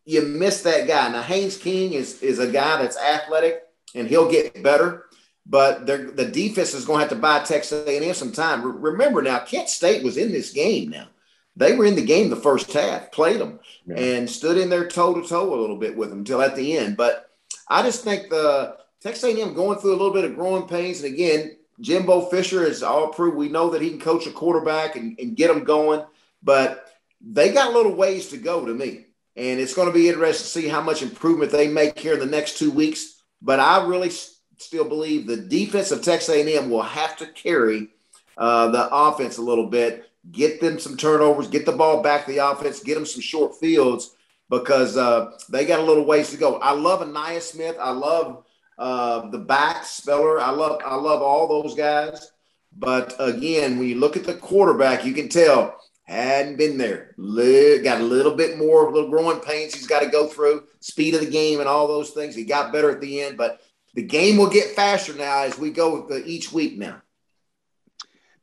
[0.06, 1.10] you miss that guy.
[1.10, 3.62] Now Haynes King is is a guy that's athletic
[3.94, 5.06] and he'll get better,
[5.44, 8.62] but the defense is going to have to buy Texas A&M some time.
[8.80, 10.90] remember now, Kent State was in this game.
[10.90, 11.08] Now
[11.56, 13.96] they were in the game the first half, played them, yeah.
[13.96, 16.78] and stood in there toe to toe a little bit with them until at the
[16.78, 16.96] end.
[16.96, 17.28] But
[17.68, 21.12] I just think the Texas A&M going through a little bit of growing pains, and
[21.12, 23.36] again, Jimbo Fisher is all proved.
[23.36, 26.04] We know that he can coach a quarterback and, and get them going,
[26.42, 26.86] but
[27.20, 30.44] they got a little ways to go to me and it's going to be interesting
[30.44, 33.22] to see how much improvement they make here in the next two weeks.
[33.42, 37.90] But I really still believe the defense of Texas A&M will have to carry
[38.38, 42.32] uh, the offense a little bit, get them some turnovers, get the ball back to
[42.32, 44.14] the offense, get them some short fields
[44.48, 46.56] because uh, they got a little ways to go.
[46.56, 47.76] I love Ainias Smith.
[47.78, 48.44] I love
[48.78, 50.40] uh, the back Spiller.
[50.40, 52.32] I love I love all those guys.
[52.78, 57.14] But again, when you look at the quarterback, you can tell hadn't been there.
[57.16, 61.20] got a little bit more, little growing pains he's got to go through, speed of
[61.20, 62.34] the game and all those things.
[62.34, 63.60] He got better at the end, but
[63.94, 67.02] the game will get faster now as we go each week now.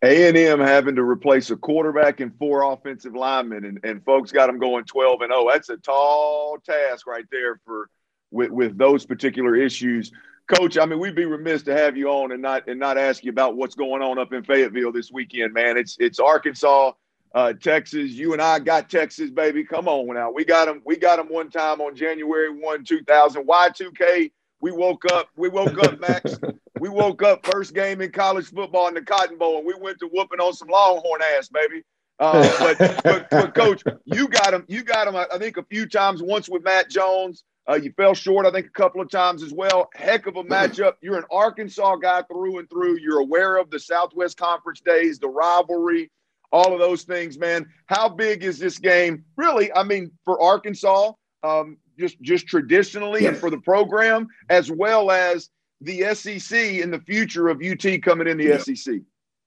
[0.03, 4.59] A&M having to replace a quarterback and four offensive linemen, and, and folks got them
[4.59, 5.47] going 12 and 0.
[5.49, 7.89] That's a tall task right there for
[8.33, 10.11] with, with those particular issues.
[10.47, 13.23] Coach, I mean, we'd be remiss to have you on and not and not ask
[13.23, 15.77] you about what's going on up in Fayetteville this weekend, man.
[15.77, 16.91] It's it's Arkansas
[17.33, 18.11] uh, Texas.
[18.11, 19.63] You and I got Texas, baby.
[19.63, 20.31] Come on now.
[20.31, 20.81] We got them.
[20.85, 23.45] We got them one time on January 1, 2000.
[23.47, 24.31] Y2K.
[24.61, 25.29] We woke up.
[25.35, 26.37] We woke up, Max.
[26.79, 29.99] we woke up first game in college football in the Cotton Bowl, and we went
[29.99, 31.83] to whooping on some Longhorn ass, baby.
[32.19, 34.63] Uh, but, but, but, coach, you got him.
[34.67, 35.15] You got him.
[35.15, 36.21] I think a few times.
[36.21, 38.45] Once with Matt Jones, uh, you fell short.
[38.45, 39.89] I think a couple of times as well.
[39.95, 40.93] Heck of a matchup.
[41.01, 42.99] You're an Arkansas guy through and through.
[42.99, 46.09] You're aware of the Southwest Conference days, the rivalry
[46.53, 47.65] all of those things, man.
[47.87, 49.25] How big is this game?
[49.35, 55.11] Really, I mean, for Arkansas, um, just just traditionally and for the program, as well
[55.11, 55.49] as
[55.81, 58.57] the SEC in the future of UT coming in the yeah.
[58.59, 59.01] SEC.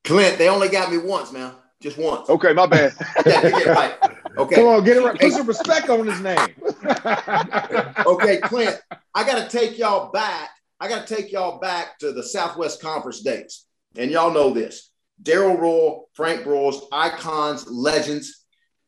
[0.05, 1.53] Clint, they only got me once, man.
[1.81, 2.29] Just once.
[2.29, 2.93] Okay, my bad.
[3.27, 3.95] right.
[4.37, 4.57] Okay.
[4.57, 5.19] Come on, get it right.
[5.19, 6.37] Put some respect on his name.
[8.07, 8.79] okay, Clint,
[9.15, 10.51] I got to take y'all back.
[10.79, 13.65] I got to take y'all back to the Southwest Conference days.
[13.97, 14.91] And y'all know this.
[15.23, 18.45] Darrell Royal, Frank Broyles, icons, legends.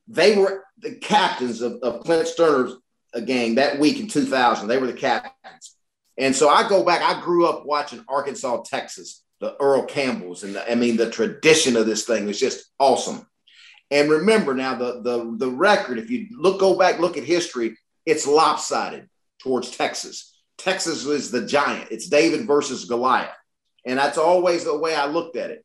[0.06, 2.74] They were the captains of, of Clint Stoerner's
[3.14, 4.68] uh, gang that week in 2000.
[4.68, 5.76] They were the captains.
[6.18, 10.42] And so I go back, I grew up watching Arkansas, Texas, the Earl Campbells.
[10.42, 13.26] And the, I mean, the tradition of this thing was just awesome.
[13.90, 17.76] And remember now the, the, the record, if you look, go back, look at history,
[18.04, 19.08] it's lopsided
[19.40, 20.34] towards Texas.
[20.58, 21.90] Texas is the giant.
[21.90, 23.30] It's David versus Goliath.
[23.86, 25.64] And that's always the way I looked at it.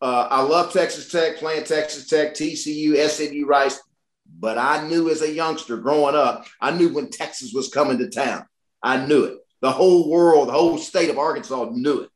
[0.00, 3.78] Uh, I love Texas Tech, playing Texas Tech, TCU, SMU, Rice.
[4.38, 8.08] But I knew as a youngster growing up, I knew when Texas was coming to
[8.08, 8.46] town.
[8.82, 9.38] I knew it.
[9.60, 12.10] The whole world, the whole state of Arkansas knew it.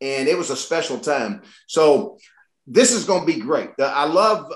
[0.00, 1.42] And it was a special time.
[1.66, 2.18] So
[2.66, 3.76] this is going to be great.
[3.76, 4.52] The, I love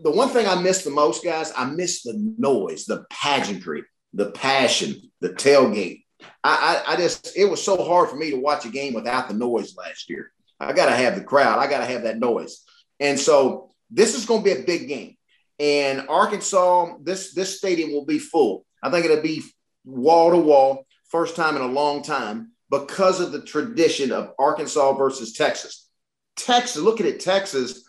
[0.00, 1.52] the one thing I miss the most, guys.
[1.56, 6.04] I miss the noise, the pageantry, the passion, the tailgate.
[6.42, 9.28] I, I, I just, it was so hard for me to watch a game without
[9.28, 10.32] the noise last year.
[10.58, 11.58] I got to have the crowd.
[11.58, 12.64] I got to have that noise.
[12.98, 15.16] And so this is going to be a big game.
[15.58, 18.64] And Arkansas, this this stadium will be full.
[18.82, 19.42] I think it'll be
[19.84, 24.94] wall to wall, first time in a long time because of the tradition of Arkansas
[24.94, 25.89] versus Texas.
[26.36, 27.84] Texas, looking at Texas,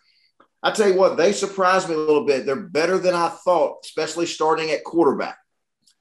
[0.63, 2.45] I tell you what, they surprised me a little bit.
[2.45, 5.37] They're better than I thought, especially starting at quarterback.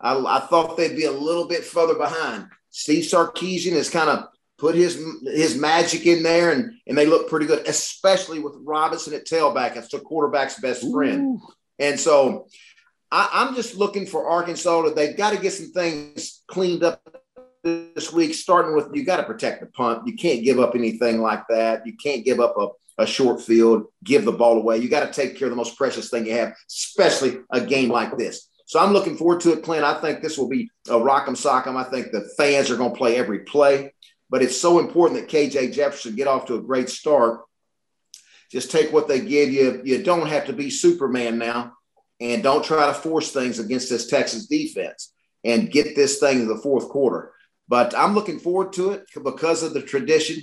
[0.00, 2.46] I, I thought they'd be a little bit further behind.
[2.70, 4.26] Steve Sarkisian has kind of
[4.58, 9.14] put his his magic in there, and and they look pretty good, especially with Robinson
[9.14, 9.76] at tailback.
[9.76, 11.40] It's the quarterback's best friend, Ooh.
[11.78, 12.46] and so
[13.10, 14.90] I, am just looking for Arkansas.
[14.90, 17.02] They've got to get some things cleaned up
[17.62, 18.34] this week.
[18.34, 20.06] Starting with you got to protect the punt.
[20.06, 21.86] You can't give up anything like that.
[21.86, 22.68] You can't give up a
[23.00, 24.78] a short field, give the ball away.
[24.78, 27.88] You got to take care of the most precious thing you have, especially a game
[27.88, 28.48] like this.
[28.66, 29.84] So I'm looking forward to it, Clint.
[29.84, 31.76] I think this will be a rock'em sock'em.
[31.76, 33.94] I think the fans are going to play every play,
[34.28, 37.40] but it's so important that KJ Jefferson get off to a great start.
[38.52, 39.80] Just take what they give you.
[39.84, 41.72] You don't have to be Superman now,
[42.20, 46.48] and don't try to force things against this Texas defense and get this thing in
[46.48, 47.32] the fourth quarter.
[47.70, 50.42] But I'm looking forward to it because of the tradition.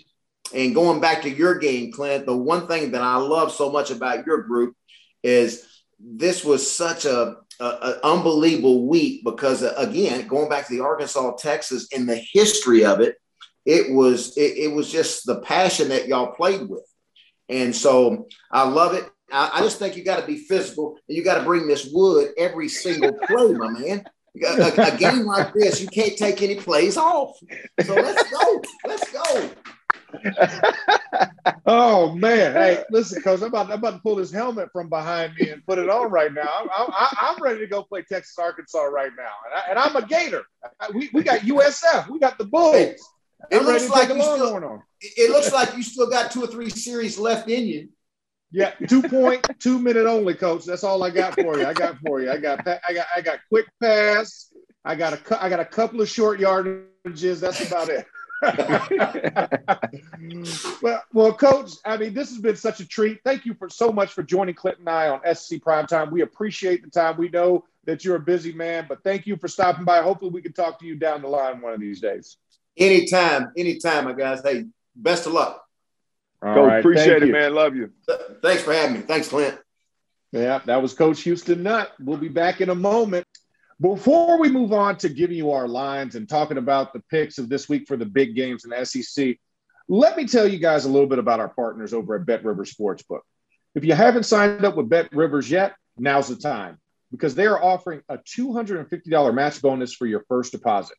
[0.54, 3.92] And going back to your game, Clint, the one thing that I love so much
[3.92, 4.76] about your group
[5.24, 5.68] is
[6.00, 11.36] this was such a an unbelievable week because uh, again, going back to the Arkansas
[11.38, 13.18] Texas and the history of it,
[13.66, 16.86] it was it, it, was just the passion that y'all played with,
[17.50, 19.10] and so I love it.
[19.32, 21.90] I, I just think you got to be physical and you got to bring this
[21.92, 24.06] wood every single play, my man.
[24.46, 27.38] A, a, game like this, you can't take any plays off.
[27.84, 28.62] So let's go.
[28.86, 29.50] Let's go.
[31.66, 32.54] oh man!
[32.54, 35.66] Hey, listen, coach, I'm about, I'm about to pull this helmet from behind me and
[35.66, 36.50] put it on right now.
[36.76, 40.06] I'm, I, am ready to go play Texas Arkansas right now, and, I, am a
[40.06, 40.44] Gator.
[40.94, 42.10] We, we got USF.
[42.10, 42.76] We got the Bulls.
[43.52, 46.70] It I'm looks like you still, It looks like you still got two or three
[46.70, 47.90] series left in you.
[48.52, 50.66] Yeah, two point two minute only, coach.
[50.66, 51.66] That's all I got for you.
[51.66, 52.32] I got for you.
[52.32, 54.54] I got I got I got quick pass.
[54.86, 57.42] I got a I got a couple of short yardages.
[57.42, 58.06] That's about it.
[60.82, 63.20] well, well, Coach, I mean, this has been such a treat.
[63.26, 66.12] Thank you for so much for joining Clinton and I on SEC Prime Time.
[66.12, 67.18] We appreciate the time.
[67.18, 70.02] We know that you're a busy man, but thank you for stopping by.
[70.02, 72.38] Hopefully, we can talk to you down the line one of these days.
[72.78, 74.42] Anytime, anytime, my guys.
[74.42, 75.67] Hey, best of luck.
[76.42, 77.34] All Coach, right, appreciate it, you.
[77.34, 77.54] man.
[77.54, 77.92] Love you.
[78.42, 79.02] Thanks for having me.
[79.02, 79.58] Thanks, Clint.
[80.32, 81.92] Yeah, that was Coach Houston Nutt.
[82.00, 83.26] We'll be back in a moment.
[83.80, 87.48] Before we move on to giving you our lines and talking about the picks of
[87.48, 89.38] this week for the big games in the SEC,
[89.88, 92.74] let me tell you guys a little bit about our partners over at Bet Rivers
[92.74, 93.22] Sportsbook.
[93.76, 96.80] If you haven't signed up with Bet Rivers yet, now's the time
[97.12, 100.98] because they are offering a $250 match bonus for your first deposit.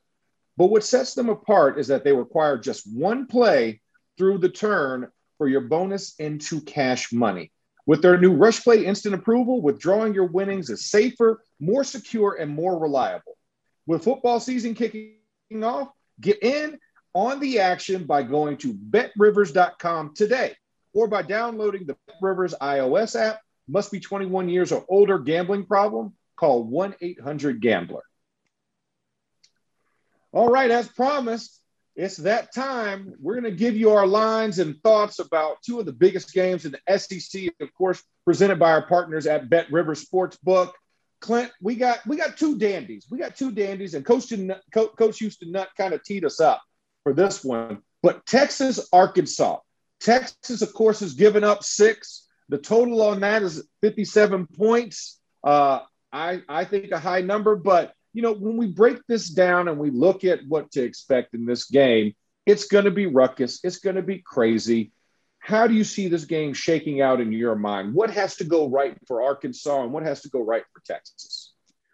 [0.57, 3.81] But what sets them apart is that they require just one play
[4.17, 7.51] through the turn for your bonus into cash money.
[7.87, 12.79] With their new RushPay instant approval, withdrawing your winnings is safer, more secure, and more
[12.79, 13.39] reliable.
[13.87, 15.15] With football season kicking
[15.63, 15.89] off,
[16.21, 16.79] get in
[17.15, 20.55] on the action by going to betrivers.com today
[20.93, 23.41] or by downloading the BetRivers iOS app.
[23.67, 25.19] Must be 21 years or older.
[25.19, 26.15] Gambling problem?
[26.37, 28.03] Call 1 800 Gambler.
[30.33, 31.59] All right, as promised,
[31.99, 33.13] it's that time.
[33.21, 36.65] We're going to give you our lines and thoughts about two of the biggest games
[36.65, 40.71] in the SEC, of course, presented by our partners at Bet River Sportsbook.
[41.21, 43.09] Clint, we got we got two dandies.
[43.11, 44.33] We got two dandies, and Coach
[44.73, 46.63] Coach Houston Nutt kind of teed us up
[47.03, 47.83] for this one.
[48.01, 49.59] But Texas, Arkansas.
[49.99, 52.29] Texas, of course, has given up six.
[52.49, 55.19] The total on that is 57 points.
[55.43, 55.81] Uh,
[56.13, 59.79] I I think a high number, but you know, when we break this down and
[59.79, 62.15] we look at what to expect in this game,
[62.47, 63.61] it's going to be ruckus.
[63.63, 64.93] It's going to be crazy.
[65.39, 67.95] How do you see this game shaking out in your mind?
[67.95, 71.53] What has to go right for Arkansas and what has to go right for Texas?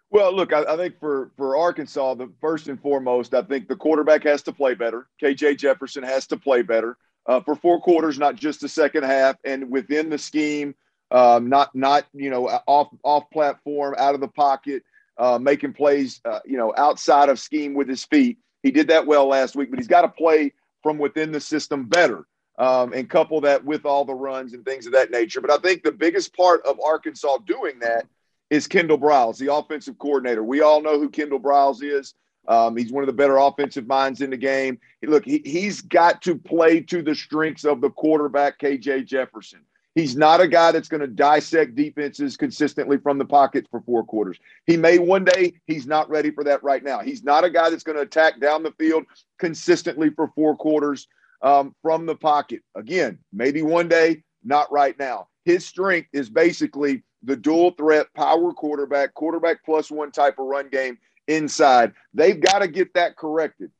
[0.09, 3.75] Well, look, I, I, think for for Arkansas, the first and foremost, I think the
[3.75, 5.07] quarterback has to play better.
[5.21, 9.35] KJ Jefferson has to play better uh, for four quarters, not just the second half,
[9.43, 10.75] and within the scheme,
[11.11, 14.83] um, not not you know off off platform, out of the pocket
[15.17, 18.37] uh, making plays, uh, you know, outside of scheme with his feet.
[18.63, 20.53] He did that well last week, but he's got to play
[20.83, 22.25] from within the system better
[22.57, 25.41] um, and couple that with all the runs and things of that nature.
[25.41, 28.07] But I think the biggest part of Arkansas doing that
[28.49, 30.43] is Kendall Briles, the offensive coordinator.
[30.43, 32.13] We all know who Kendall Briles is.
[32.47, 34.79] Um, he's one of the better offensive minds in the game.
[35.01, 39.61] Look, he, he's got to play to the strengths of the quarterback, KJ Jefferson.
[39.95, 44.03] He's not a guy that's going to dissect defenses consistently from the pocket for four
[44.03, 44.37] quarters.
[44.65, 46.99] He may one day, he's not ready for that right now.
[46.99, 49.05] He's not a guy that's going to attack down the field
[49.39, 51.07] consistently for four quarters
[51.41, 52.61] um, from the pocket.
[52.75, 55.29] Again, maybe one day, not right now.
[55.45, 60.67] His strength is basically the dual threat power quarterback, quarterback plus one type of run
[60.69, 60.97] game
[61.29, 61.93] inside.
[62.13, 63.71] They've got to get that corrected.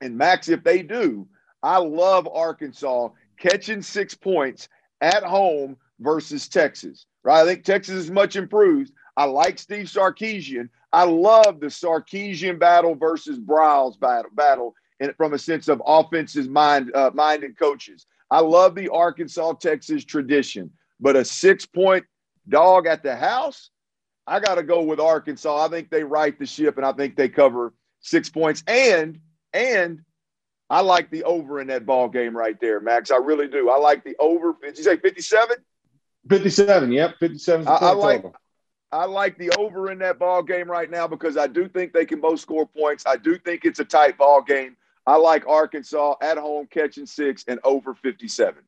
[0.00, 1.26] And Max, if they do,
[1.64, 4.68] I love Arkansas catching six points
[5.00, 7.06] at home versus Texas.
[7.22, 7.42] Right?
[7.42, 8.92] I think Texas is much improved.
[9.16, 10.68] I like Steve Sarkisian.
[10.92, 16.48] I love the Sarkisian battle versus Briles battle, battle and from a sense of offenses
[16.48, 18.06] mind uh, minded coaches.
[18.30, 20.70] I love the Arkansas Texas tradition,
[21.00, 22.04] but a six point
[22.48, 23.70] dog at the house,
[24.26, 25.66] I got to go with Arkansas.
[25.66, 28.62] I think they right the ship, and I think they cover six points.
[28.66, 29.18] And
[29.52, 30.00] and
[30.70, 33.10] I like the over in that ball game right there, Max.
[33.10, 33.70] I really do.
[33.70, 34.54] I like the over.
[34.62, 35.56] Did you say fifty-seven?
[36.28, 36.92] Fifty-seven.
[36.92, 37.66] Yep, fifty-seven.
[37.66, 38.24] I, I like.
[38.90, 42.06] I like the over in that ball game right now because I do think they
[42.06, 43.04] can both score points.
[43.06, 44.76] I do think it's a tight ball game.
[45.06, 48.62] I like Arkansas at home catching six and over 57.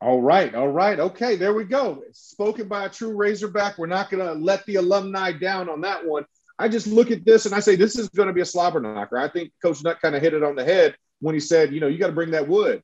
[0.00, 0.54] All right.
[0.54, 0.98] All right.
[0.98, 1.36] Okay.
[1.36, 2.02] There we go.
[2.12, 3.78] Spoken by a true Razorback.
[3.78, 6.24] We're not going to let the alumni down on that one.
[6.58, 8.80] I just look at this and I say, this is going to be a slobber
[8.80, 9.18] knocker.
[9.18, 11.80] I think Coach Nutt kind of hit it on the head when he said, you
[11.80, 12.82] know, you got to bring that wood.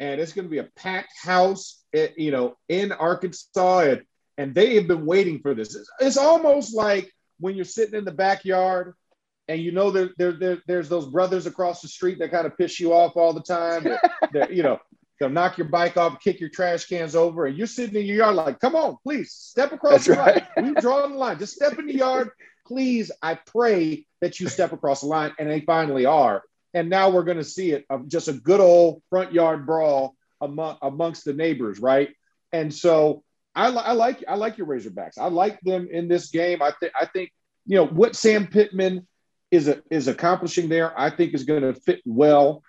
[0.00, 3.80] And it's going to be a packed house, at, eh, you know, in Arkansas.
[3.80, 4.02] And,
[4.38, 5.76] and they have been waiting for this.
[5.76, 8.94] It's, it's almost like when you're sitting in the backyard
[9.48, 12.56] and you know there, there, there, there's those brothers across the street that kind of
[12.56, 13.86] piss you off all the time.
[14.32, 14.78] That, you know,
[15.20, 18.16] they'll knock your bike off, kick your trash cans over, and you're sitting in your
[18.16, 20.56] yard like, "Come on, please step across That's the right.
[20.56, 20.74] line.
[20.74, 21.38] We draw the line.
[21.38, 22.30] Just step in the yard,
[22.66, 23.10] please.
[23.22, 26.42] I pray that you step across the line." And they finally are.
[26.74, 30.14] And now we're going to see it of just a good old front yard brawl
[30.40, 32.08] among, amongst the neighbors, right?
[32.52, 33.22] And so
[33.54, 35.18] I, I like I like your Razorbacks.
[35.18, 36.62] I like them in this game.
[36.62, 37.30] I think I think
[37.66, 39.06] you know what Sam Pittman
[39.50, 40.98] is a, is accomplishing there.
[40.98, 42.62] I think is going to fit well.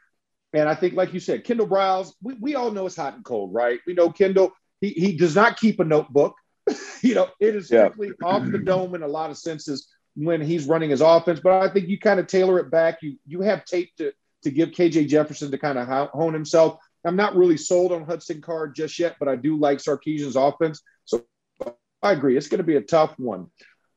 [0.53, 3.25] And I think, like you said, Kendall Briles, we, we all know it's hot and
[3.25, 3.79] cold, right?
[3.87, 6.35] We know Kendall, he, he does not keep a notebook.
[7.01, 7.89] you know, it is yeah.
[7.89, 11.39] strictly off the dome in a lot of senses when he's running his offense.
[11.39, 13.01] But I think you kind of tailor it back.
[13.01, 16.77] You you have tape to to give KJ Jefferson to kind of hone himself.
[17.05, 20.81] I'm not really sold on Hudson Card just yet, but I do like Sarkisian's offense.
[21.05, 21.25] So
[22.01, 22.37] I agree.
[22.37, 23.47] It's going to be a tough one.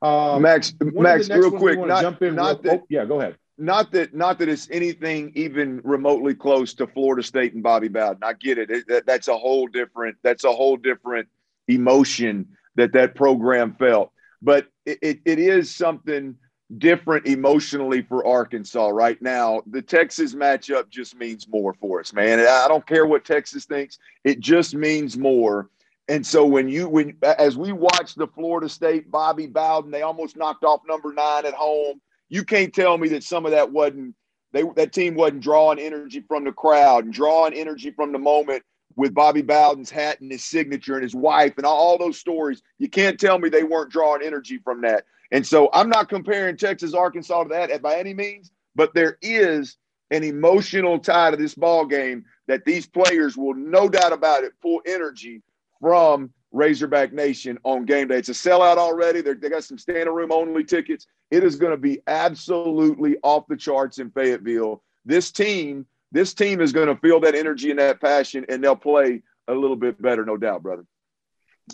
[0.01, 3.37] Um, Max, Max, real quick, not, jump in not real, that, oh, yeah, go ahead.
[3.57, 8.23] Not that, not that it's anything even remotely close to Florida State and Bobby Bowden.
[8.23, 8.69] I get it.
[8.69, 10.17] it that, that's a whole different.
[10.21, 11.27] That's a whole different
[11.67, 14.11] emotion that that program felt.
[14.41, 16.35] But it, it, it is something
[16.77, 19.61] different emotionally for Arkansas right now.
[19.67, 22.39] The Texas matchup just means more for us, man.
[22.39, 23.97] I don't care what Texas thinks.
[24.23, 25.69] It just means more
[26.07, 30.37] and so when you when as we watch the Florida State Bobby Bowden, they almost
[30.37, 31.99] knocked off number nine at home.
[32.29, 34.15] You can't tell me that some of that wasn't
[34.53, 38.63] they that team wasn't drawing energy from the crowd and drawing energy from the moment
[38.97, 42.61] with Bobby Bowden's hat and his signature and his wife and all, those stories.
[42.79, 45.05] You can't tell me they weren't drawing energy from that.
[45.31, 49.77] And so I'm not comparing Texas Arkansas to that by any means, but there is
[50.09, 54.53] an emotional tie to this ball game that these players will no doubt about it
[54.61, 55.41] pull energy
[55.79, 58.17] from Razorback Nation on game day.
[58.17, 59.21] It's a sellout already.
[59.21, 61.05] They're, they got some standing room only tickets.
[61.29, 64.81] It is going to be absolutely off the charts in Fayetteville.
[65.05, 68.75] This team, this team is going to feel that energy and that passion, and they'll
[68.75, 70.85] play a little bit better, no doubt, brother.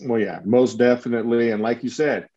[0.02, 1.52] Well, yeah, most definitely.
[1.52, 2.28] And like you said,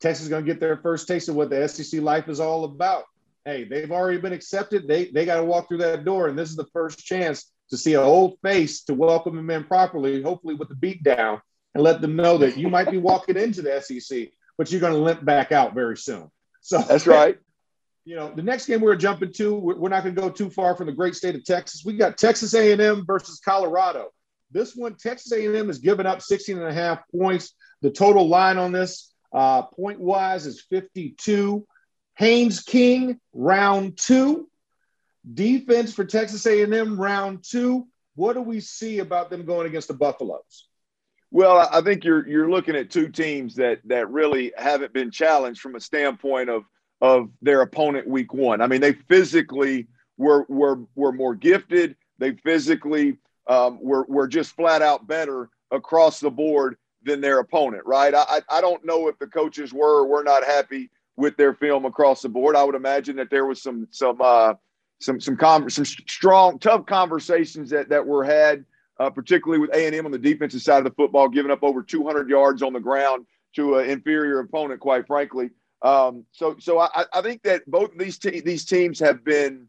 [0.00, 2.64] Texas is going to get their first taste of what the SEC life is all
[2.64, 3.04] about.
[3.44, 4.88] Hey, they've already been accepted.
[4.88, 7.76] They they got to walk through that door, and this is the first chance to
[7.76, 11.40] see an old face to welcome them in properly, hopefully with the beat down,
[11.74, 14.92] and let them know that you might be walking into the SEC, but you're going
[14.92, 16.30] to limp back out very soon.
[16.60, 17.38] So that's right.
[18.04, 20.76] You know, the next game we're jumping to, we're not going to go too far
[20.76, 21.82] from the great state of Texas.
[21.84, 24.10] We got Texas A&M versus Colorado.
[24.50, 27.54] This one, Texas A&M is giving up 16 and a half points.
[27.80, 31.66] The total line on this, uh, point wise, is 52.
[32.16, 34.48] Haynes King, round two.
[35.32, 37.88] Defense for Texas A&M round two.
[38.14, 40.68] What do we see about them going against the Buffaloes?
[41.30, 45.60] Well, I think you're you're looking at two teams that that really haven't been challenged
[45.60, 46.62] from a standpoint of
[47.04, 48.62] of their opponent week one.
[48.62, 49.86] I mean, they physically
[50.16, 51.96] were were were more gifted.
[52.18, 57.82] They physically um, were were just flat out better across the board than their opponent.
[57.84, 58.14] Right?
[58.14, 61.84] I I don't know if the coaches were or were not happy with their film
[61.84, 62.56] across the board.
[62.56, 64.54] I would imagine that there was some some uh,
[64.98, 68.64] some some com- some strong, tough conversations that that were had,
[68.98, 71.62] uh, particularly with A and M on the defensive side of the football, giving up
[71.62, 73.26] over 200 yards on the ground
[73.56, 74.80] to an inferior opponent.
[74.80, 75.50] Quite frankly,
[75.84, 79.68] um, so so I, I think that both these te- these teams have been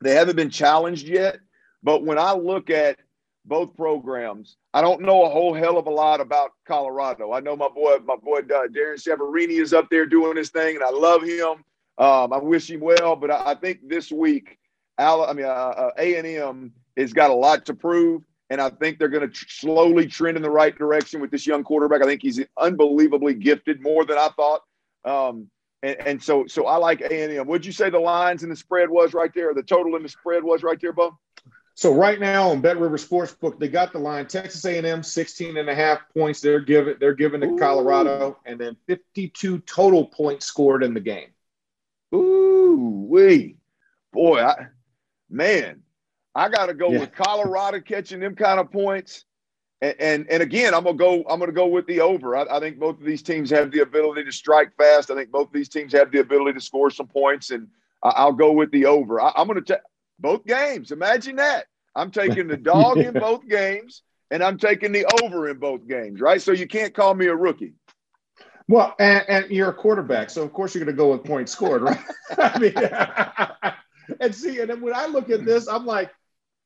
[0.00, 1.40] they haven't been challenged yet.
[1.82, 2.98] But when I look at
[3.44, 4.56] both programs.
[4.74, 7.32] I don't know a whole hell of a lot about Colorado.
[7.32, 10.76] I know my boy, my boy uh, Darrin Chiaverini is up there doing his thing,
[10.76, 11.64] and I love him.
[11.98, 14.58] Um, I wish him well, but I, I think this week,
[14.98, 18.60] Al, I mean, uh, uh, A and M has got a lot to prove, and
[18.60, 21.64] I think they're going to tr- slowly trend in the right direction with this young
[21.64, 22.02] quarterback.
[22.02, 24.62] I think he's unbelievably gifted, more than I thought.
[25.04, 25.48] Um,
[25.82, 27.46] and, and, so, so I like A and M.
[27.46, 29.54] Would you say the lines and the spread was right there?
[29.54, 31.18] The total and the spread was right there, Bo?
[31.74, 35.70] So right now on Bet River Sportsbook, they got the line Texas A&M 16 and
[35.70, 36.42] a half points.
[36.42, 41.28] They're giving they're giving to Colorado, and then 52 total points scored in the game.
[42.14, 43.56] Ooh, wee,
[44.12, 44.66] boy, I,
[45.30, 45.80] man,
[46.34, 47.00] I got to go yeah.
[47.00, 49.24] with Colorado catching them kind of points.
[49.82, 51.24] And, and, and again, I'm gonna go.
[51.28, 52.36] I'm gonna go with the over.
[52.36, 55.10] I, I, think both of these teams have the ability to strike fast.
[55.10, 57.68] I think both of these teams have the ability to score some points, and
[58.02, 59.20] I, will go with the over.
[59.20, 59.78] I, am gonna take
[60.18, 60.92] both games.
[60.92, 61.66] Imagine that.
[61.96, 66.20] I'm taking the dog in both games, and I'm taking the over in both games.
[66.20, 66.42] Right.
[66.42, 67.74] So you can't call me a rookie.
[68.70, 71.50] Well, and, and you're a quarterback, so of course you're going to go with points
[71.50, 71.98] scored, right?
[72.38, 72.74] I mean,
[74.20, 76.12] and see, and then when I look at this, I'm like,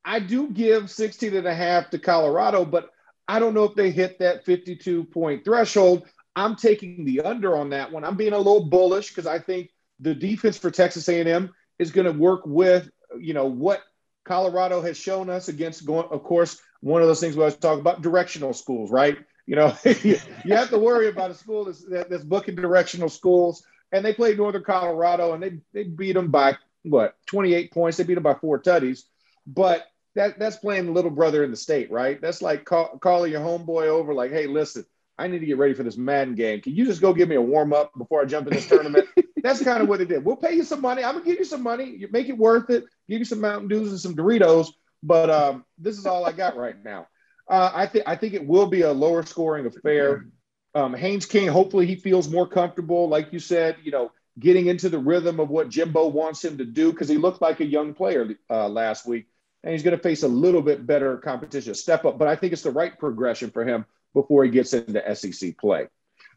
[0.05, 2.91] I do give 16 and a half to Colorado, but
[3.27, 6.07] I don't know if they hit that 52 point threshold.
[6.37, 8.05] I'm taking the under on that one.
[8.05, 9.70] I'm being a little bullish because I think
[10.01, 13.83] the defense for Texas A&M is going to work with, you know, what
[14.25, 17.79] Colorado has shown us against going, of course, one of those things we always talk
[17.79, 19.16] about directional schools, right?
[19.47, 20.18] You know, you
[20.49, 23.64] have to worry about a school that's, that's booking directional schools.
[23.93, 27.97] And they played Northern Colorado and they, they beat them by what, 28 points.
[27.97, 29.03] They beat them by four tutties.
[29.47, 32.21] But that that's playing little brother in the state, right?
[32.21, 34.85] That's like call, calling your homeboy over, like, hey, listen,
[35.19, 36.61] I need to get ready for this Madden game.
[36.61, 39.09] Can you just go give me a warm up before I jump in this tournament?
[39.43, 40.25] that's kind of what it did.
[40.25, 41.05] We'll pay you some money.
[41.05, 41.85] I'm gonna give you some money.
[41.85, 42.85] You make it worth it.
[43.09, 44.69] Give you some Mountain Dews and some Doritos.
[45.03, 47.09] But um, this is all I got right now.
[47.49, 50.27] Uh, I think I think it will be a lower scoring affair.
[50.75, 53.77] Um, Haynes King, hopefully, he feels more comfortable, like you said.
[53.83, 57.19] You know, getting into the rhythm of what Jimbo wants him to do because he
[57.19, 59.27] looked like a young player uh, last week
[59.65, 62.19] and he's going to face a little bit better competition, step up.
[62.19, 65.89] But I think it's the right progression for him before he gets into SEC play.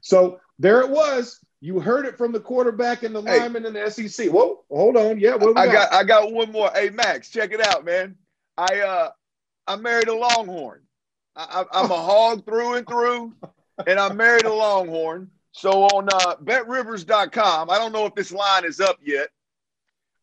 [0.02, 1.40] So there it was.
[1.60, 4.30] You heard it from the quarterback and the hey, lineman in the SEC.
[4.30, 5.20] Whoa, hold on.
[5.20, 5.74] Yeah, I got?
[5.74, 6.72] got I got one more.
[6.74, 8.16] Hey Max, check it out, man.
[8.58, 9.10] I uh
[9.68, 10.82] I married a Longhorn.
[11.36, 13.36] I, am a hog through and through,
[13.86, 15.30] and I married a Longhorn.
[15.52, 19.30] So on uh, BetRivers.com, I don't know if this line is up yet,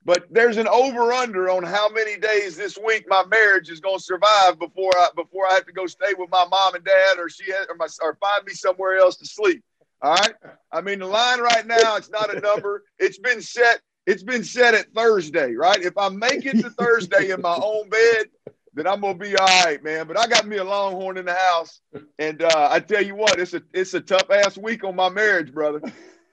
[0.05, 3.99] but there's an over under on how many days this week my marriage is going
[3.99, 7.19] to survive before I before I have to go stay with my mom and dad
[7.19, 9.63] or she has, or, my, or find me somewhere else to sleep.
[10.03, 10.35] All right.
[10.71, 12.85] I mean the line right now it's not a number.
[12.99, 13.81] It's been set.
[14.07, 15.81] It's been set at Thursday, right?
[15.81, 18.27] If I make it to Thursday in my own bed,
[18.75, 20.07] then I'm gonna be all right, man.
[20.07, 21.81] But I got me a Longhorn in the house,
[22.19, 25.09] and uh, I tell you what, it's a it's a tough ass week on my
[25.09, 25.81] marriage, brother.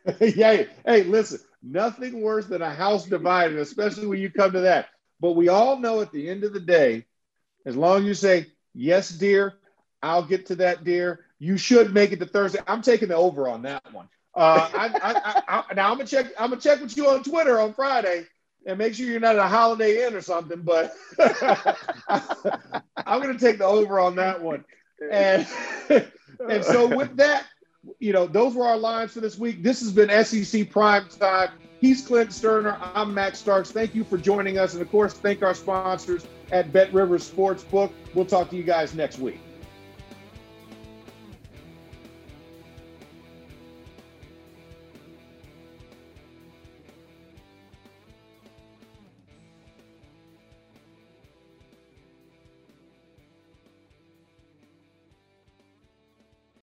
[0.19, 0.63] yeah.
[0.85, 4.87] Hey, listen nothing worse than a house divided, especially when you come to that.
[5.19, 7.05] But we all know at the end of the day,
[7.65, 9.53] as long as you say, yes, dear,
[10.01, 12.59] I'll get to that, dear, you should make it to Thursday.
[12.67, 14.09] I'm taking the over on that one.
[14.33, 16.27] Uh, I, I, I, now I'm gonna check.
[16.39, 18.25] I'm gonna check with you on Twitter on Friday
[18.65, 20.61] and make sure you're not at a Holiday Inn or something.
[20.61, 20.93] But
[22.09, 24.63] I'm gonna take the over on that one.
[25.11, 25.45] And
[25.89, 27.45] and so with that,
[27.99, 29.63] you know, those were our lines for this week.
[29.63, 31.49] This has been SEC Prime Time.
[31.79, 32.77] He's Clint Stoerner.
[32.93, 33.71] I'm Max Starks.
[33.71, 34.73] Thank you for joining us.
[34.73, 37.91] And of course, thank our sponsors at Bet Rivers Sportsbook.
[38.13, 39.39] We'll talk to you guys next week.